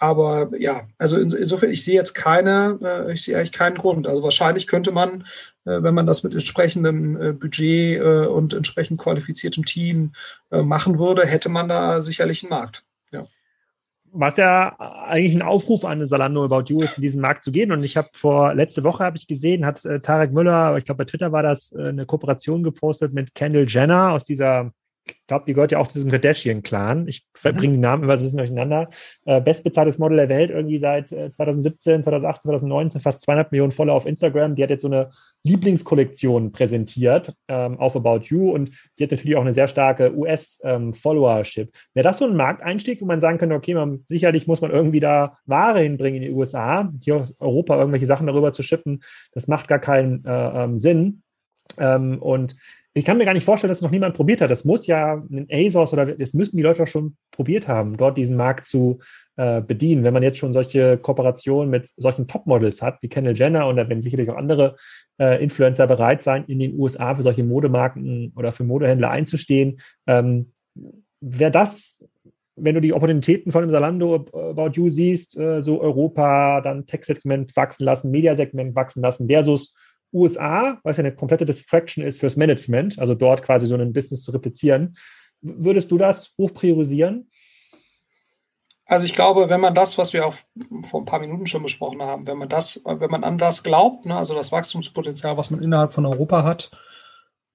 [0.05, 4.07] aber ja, also insofern, ich sehe jetzt keine, äh, ich sehe eigentlich keinen Grund.
[4.07, 5.25] Also wahrscheinlich könnte man,
[5.67, 10.13] wenn man das mit entsprechendem Budget und entsprechend qualifiziertem Team
[10.51, 12.85] machen würde, hätte man da sicherlich einen Markt
[14.15, 17.73] was ja eigentlich ein Aufruf an Salando About You ist, in diesen Markt zu gehen.
[17.73, 20.99] Und ich habe vor letzte Woche habe ich gesehen, hat äh, Tarek Müller, ich glaube
[20.99, 24.73] bei Twitter war das, äh, eine Kooperation gepostet mit Kendall Jenner aus dieser
[25.07, 27.09] ich glaube, die gehört ja auch zu diesem Kardashian-Clan.
[27.09, 27.57] Ich mhm.
[27.57, 28.89] bringe die Namen immer so ein bisschen durcheinander.
[29.25, 33.97] Äh, bestbezahltes Model der Welt, irgendwie seit äh, 2017, 2018, 2019, fast 200 Millionen Follower
[33.97, 34.55] auf Instagram.
[34.55, 35.11] Die hat jetzt so eine
[35.43, 41.69] Lieblingskollektion präsentiert ähm, auf About You und die hat natürlich auch eine sehr starke US-Followership.
[41.69, 44.71] Ähm, Wäre das so ein Markteinstieg, wo man sagen könnte, okay, man, sicherlich muss man
[44.71, 49.03] irgendwie da Ware hinbringen in die USA, hier aus Europa irgendwelche Sachen darüber zu schippen,
[49.33, 51.23] das macht gar keinen äh, ähm, Sinn.
[51.79, 52.57] Ähm, und
[52.97, 54.51] ich kann mir gar nicht vorstellen, dass es noch niemand probiert hat.
[54.51, 58.17] Das muss ja ein ASOS oder das müssten die Leute auch schon probiert haben, dort
[58.17, 59.01] diesen Markt zu
[59.37, 60.05] äh, bedienen.
[60.05, 63.89] Wenn man jetzt schon solche Kooperationen mit solchen Topmodels hat, wie Kendall Jenner und da
[63.89, 64.77] werden sicherlich auch andere
[65.19, 70.53] äh, Influencer bereit sein, in den USA für solche Modemarken oder für Modehändler einzustehen, ähm,
[71.21, 72.01] wäre das
[72.57, 77.57] wenn du die Opportunitäten von dem Salando About You siehst, äh, so Europa, dann Tech-Segment
[77.57, 79.75] wachsen lassen, Mediasegment wachsen lassen, versus
[80.15, 83.93] USA, weil es ja eine komplette Distraction ist fürs Management, also dort quasi so ein
[83.93, 84.95] Business zu replizieren.
[85.41, 87.29] Würdest du das hoch priorisieren?
[88.87, 90.35] Also ich glaube, wenn man das, was wir auch
[90.85, 94.05] vor ein paar Minuten schon besprochen haben, wenn man das, wenn man an das glaubt,
[94.05, 96.71] ne, also das Wachstumspotenzial, was man innerhalb von Europa hat,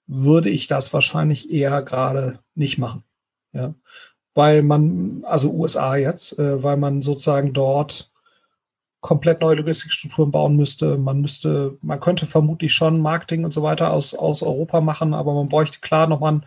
[0.07, 3.03] würde ich das wahrscheinlich eher gerade nicht machen.
[3.53, 3.76] Ja.
[4.34, 8.12] Weil man, also USA jetzt, äh, weil man sozusagen dort
[9.02, 10.97] komplett neue Logistikstrukturen bauen müsste.
[10.97, 15.34] Man müsste, man könnte vermutlich schon Marketing und so weiter aus, aus Europa machen, aber
[15.34, 16.45] man bräuchte klar nochmal ein,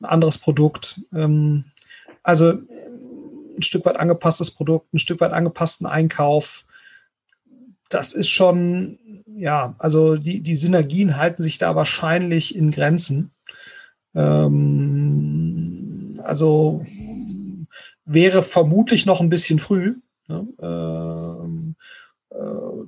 [0.00, 1.00] ein anderes Produkt.
[1.14, 1.64] Ähm,
[2.22, 6.64] also ein Stück weit angepasstes Produkt, ein Stück weit angepassten Einkauf.
[7.88, 13.30] Das ist schon, ja, also die, die Synergien halten sich da wahrscheinlich in Grenzen.
[14.14, 16.84] Ähm, also
[18.04, 19.96] wäre vermutlich noch ein bisschen früh.
[20.28, 20.46] Ne?
[20.58, 21.23] Äh,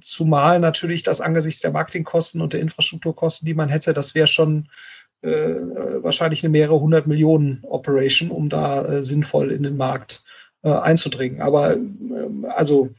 [0.02, 4.68] zumal natürlich das angesichts der Marketingkosten und der Infrastrukturkosten, die man hätte, das wäre schon
[5.22, 10.24] äh, wahrscheinlich eine mehrere hundert Millionen Operation, um da äh, sinnvoll in den Markt
[10.62, 11.40] äh, einzudringen.
[11.42, 12.90] Aber ähm, also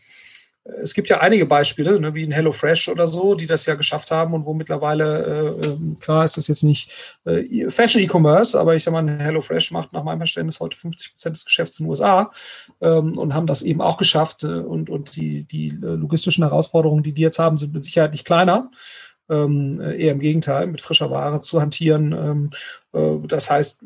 [0.81, 4.11] es gibt ja einige Beispiele, ne, wie in HelloFresh oder so, die das ja geschafft
[4.11, 6.91] haben und wo mittlerweile, äh, ähm, klar ist das jetzt nicht
[7.25, 11.35] äh, Fashion E-Commerce, aber ich sag mal, HelloFresh macht nach meinem Verständnis heute 50 Prozent
[11.35, 12.31] des Geschäfts in den USA
[12.81, 14.43] ähm, und haben das eben auch geschafft.
[14.43, 18.11] Äh, und, und die, die äh, logistischen Herausforderungen, die die jetzt haben, sind mit Sicherheit
[18.11, 18.69] nicht kleiner.
[19.29, 22.13] Ähm, äh, eher im Gegenteil, mit frischer Ware zu hantieren.
[22.13, 22.49] Ähm,
[22.93, 23.83] äh, das heißt,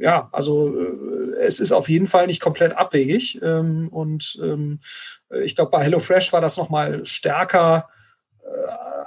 [0.00, 3.38] ja, also äh, es ist auf jeden Fall nicht komplett abwegig.
[3.42, 4.80] Ähm, und ähm,
[5.44, 7.88] ich glaube, bei HelloFresh war das nochmal stärker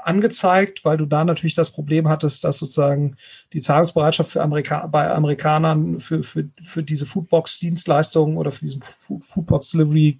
[0.05, 3.15] angezeigt, weil du da natürlich das Problem hattest, dass sozusagen
[3.53, 10.19] die Zahlungsbereitschaft für Amerika bei Amerikanern für, für, für diese Foodbox-Dienstleistungen oder für diesen Foodbox-Delivery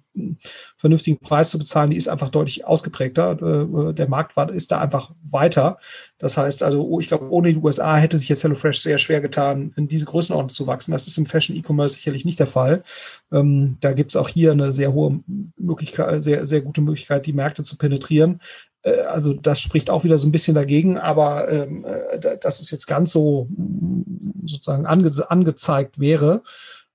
[0.76, 3.32] vernünftigen Preis zu bezahlen, die ist einfach deutlich ausgeprägter.
[3.40, 5.78] Äh, der Markt war, ist da einfach weiter.
[6.18, 9.20] Das heißt also, oh, ich glaube, ohne die USA hätte sich jetzt HelloFresh sehr schwer
[9.20, 10.90] getan, in diese Größenordnung zu wachsen.
[10.90, 12.82] Das ist im Fashion-E-Commerce sicherlich nicht der Fall.
[13.30, 15.20] Ähm, da gibt es auch hier eine sehr hohe
[15.56, 18.40] Möglichkeit, sehr, sehr gute Möglichkeit, die Märkte zu penetrieren.
[18.86, 22.70] Äh, also das spricht auch wieder so ein bisschen dagegen, aber ähm, äh, dass es
[22.70, 26.42] jetzt ganz so mm, sozusagen ange angezeigt wäre.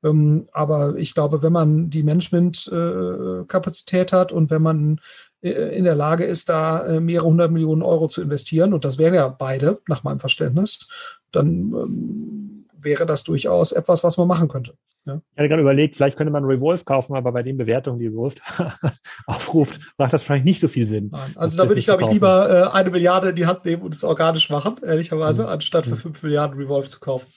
[0.04, 5.02] Ähm, aber ich glaube, wenn man die Managementkapazität äh, hat und wenn man
[5.42, 8.98] äh, in der Lage ist, da äh, mehrere hundert Millionen Euro zu investieren, und das
[8.98, 10.88] wären ja beide nach meinem Verständnis,
[11.32, 14.74] dann ähm, wäre das durchaus etwas, was man machen könnte.
[15.06, 15.16] Ja.
[15.34, 18.36] Ich hatte gerade überlegt, vielleicht könnte man Revolve kaufen, aber bei den Bewertungen, die Revolve
[19.26, 21.10] aufruft, macht das wahrscheinlich nicht so viel Sinn.
[21.12, 23.82] Nein, also da würde ich, glaube ich, lieber äh, eine Milliarde in die Hand nehmen
[23.82, 25.50] und es organisch machen, ehrlicherweise, mhm.
[25.50, 26.00] anstatt für mhm.
[26.00, 27.28] fünf Milliarden Revolve zu kaufen.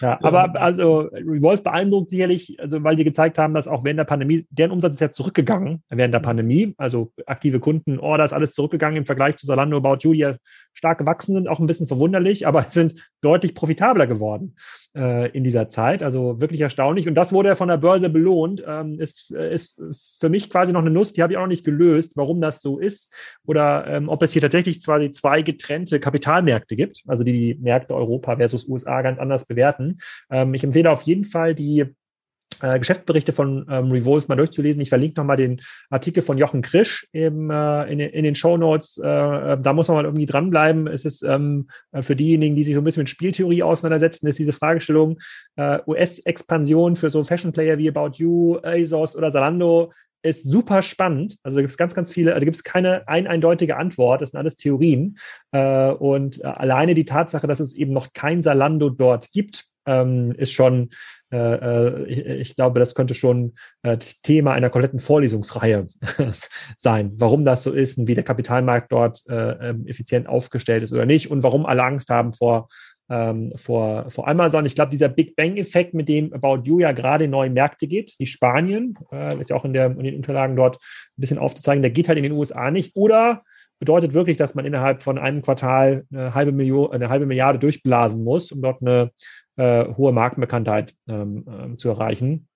[0.00, 4.04] Ja, aber also Revolve beeindruckt sicherlich, also weil die gezeigt haben, dass auch während der
[4.04, 6.24] Pandemie, deren Umsatz ist ja zurückgegangen während der mhm.
[6.24, 10.34] Pandemie, also aktive Kunden, Orders, alles zurückgegangen im Vergleich zu Zalando, About You, die ja
[10.74, 14.56] stark gewachsen sind, auch ein bisschen verwunderlich, aber sind deutlich profitabler geworden
[14.96, 16.02] äh, in dieser Zeit.
[16.02, 17.08] Also wirklich erstaunlich.
[17.08, 18.62] Und das wurde ja von der Börse belohnt.
[18.66, 19.78] Ähm, ist, ist
[20.18, 22.60] für mich quasi noch eine Nuss, die habe ich auch noch nicht gelöst, warum das
[22.60, 23.12] so ist.
[23.44, 27.94] Oder ähm, ob es hier tatsächlich quasi zwei getrennte Kapitalmärkte gibt, also die die Märkte
[27.94, 29.98] Europa versus USA ganz anders bewerten.
[30.30, 31.86] Ähm, ich empfehle auf jeden Fall die
[32.62, 34.80] äh, Geschäftsberichte von ähm, Revolve mal durchzulesen.
[34.80, 35.60] Ich verlinke nochmal den
[35.90, 38.98] Artikel von Jochen Krisch im, äh, in, in den Show Notes.
[39.02, 40.86] Äh, äh, da muss man mal irgendwie dranbleiben.
[40.86, 44.38] Es ist ähm, äh, für diejenigen, die sich so ein bisschen mit Spieltheorie auseinandersetzen, ist
[44.38, 45.18] diese Fragestellung
[45.56, 49.92] äh, US-Expansion für so Fashion-Player wie About You, ASOS oder Zalando
[50.24, 51.36] ist super spannend.
[51.42, 54.38] Also gibt es ganz, ganz viele, da gibt es keine ein eindeutige Antwort, das sind
[54.38, 55.16] alles Theorien.
[55.50, 60.90] Und alleine die Tatsache, dass es eben noch kein Salando dort gibt, ähm, ist schon,
[61.32, 65.88] äh, äh, ich, ich, glaube, das könnte schon äh, Thema einer kompletten Vorlesungsreihe
[66.76, 70.92] sein, warum das so ist und wie der Kapitalmarkt dort äh, ähm, effizient aufgestellt ist
[70.92, 72.68] oder nicht und warum alle Angst haben vor,
[73.10, 74.66] ähm, vor, vor Amazon.
[74.66, 78.14] Ich glaube, dieser Big Bang-Effekt, mit dem About You ja gerade in neue Märkte geht,
[78.18, 81.82] wie Spanien, äh, ist ja auch in, der, in den Unterlagen dort ein bisschen aufzuzeigen,
[81.82, 82.96] der geht halt in den USA nicht.
[82.96, 83.42] Oder
[83.82, 88.22] bedeutet wirklich, dass man innerhalb von einem Quartal eine halbe, Million, eine halbe Milliarde durchblasen
[88.22, 89.10] muss, um dort eine
[89.56, 92.48] äh, hohe Markenbekanntheit ähm, äh, zu erreichen.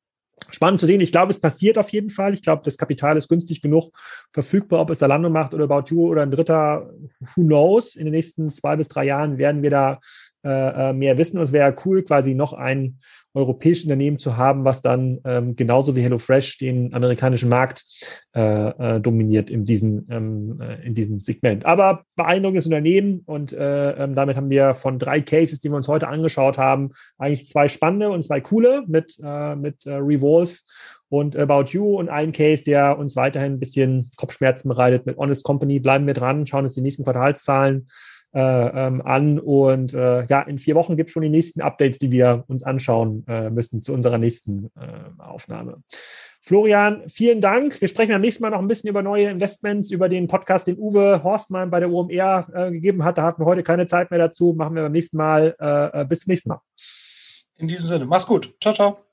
[0.50, 1.00] Spannend zu sehen.
[1.00, 2.34] Ich glaube, es passiert auf jeden Fall.
[2.34, 3.90] Ich glaube, das Kapital ist günstig genug
[4.32, 6.90] verfügbar, ob es Zalando macht oder About You oder ein Dritter.
[7.34, 7.96] Who knows?
[7.96, 9.98] In den nächsten zwei bis drei Jahren werden wir da
[10.44, 11.38] äh, äh, mehr wissen.
[11.38, 13.00] Und es wäre cool, quasi noch ein
[13.36, 17.84] europäisches Unternehmen zu haben, was dann ähm, genauso wie HelloFresh den amerikanischen Markt
[18.34, 21.66] äh, äh, dominiert in diesem, ähm, äh, in diesem Segment.
[21.66, 25.86] Aber beeindruckendes Unternehmen und äh, ähm, damit haben wir von drei Cases, die wir uns
[25.86, 30.58] heute angeschaut haben, eigentlich zwei spannende und zwei coole mit, äh, mit äh, Revolve
[31.08, 35.44] und About You und ein Case, der uns weiterhin ein bisschen Kopfschmerzen bereitet mit Honest
[35.44, 35.78] Company.
[35.78, 39.38] Bleiben wir dran, schauen uns die nächsten Quartalszahlen äh, ähm, an.
[39.38, 42.62] Und äh, ja, in vier Wochen gibt es schon die nächsten Updates, die wir uns
[42.62, 45.82] anschauen äh, müssen zu unserer nächsten äh, Aufnahme.
[46.42, 47.80] Florian, vielen Dank.
[47.80, 50.78] Wir sprechen beim nächsten Mal noch ein bisschen über neue Investments, über den Podcast, den
[50.78, 53.18] Uwe Horstmann bei der OMR äh, gegeben hat.
[53.18, 54.54] Da hatten wir heute keine Zeit mehr dazu.
[54.56, 55.56] Machen wir beim nächsten Mal.
[55.58, 56.60] Äh, bis zum nächsten Mal.
[57.56, 58.54] In diesem Sinne, mach's gut.
[58.60, 59.05] Ciao, ciao.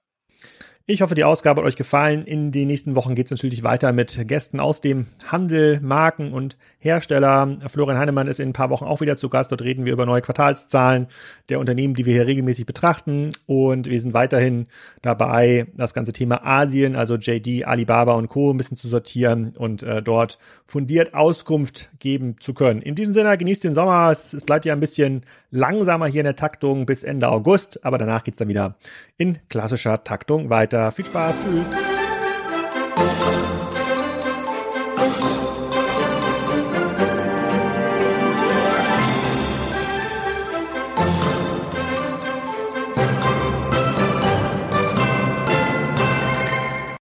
[0.86, 2.26] Ich hoffe, die Ausgabe hat euch gefallen.
[2.26, 6.58] In den nächsten Wochen geht es natürlich weiter mit Gästen aus dem Handel, Marken und
[6.78, 7.58] Hersteller.
[7.68, 9.50] Florian Heinemann ist in ein paar Wochen auch wieder zu Gast.
[9.50, 11.08] Dort reden wir über neue Quartalszahlen
[11.48, 13.30] der Unternehmen, die wir hier regelmäßig betrachten.
[13.46, 14.68] Und wir sind weiterhin
[15.02, 18.52] dabei, das ganze Thema Asien, also JD, Alibaba und Co.
[18.52, 22.82] ein bisschen zu sortieren und äh, dort fundiert Auskunft geben zu können.
[22.82, 24.12] In diesem Sinne, genießt den Sommer.
[24.12, 27.98] Es, es bleibt ja ein bisschen langsamer hier in der Taktung bis Ende August, aber
[27.98, 28.76] danach geht's dann wieder
[29.18, 30.92] in klassischer Taktung weiter.
[30.92, 31.36] Viel Spaß.
[31.44, 31.70] Tschüss.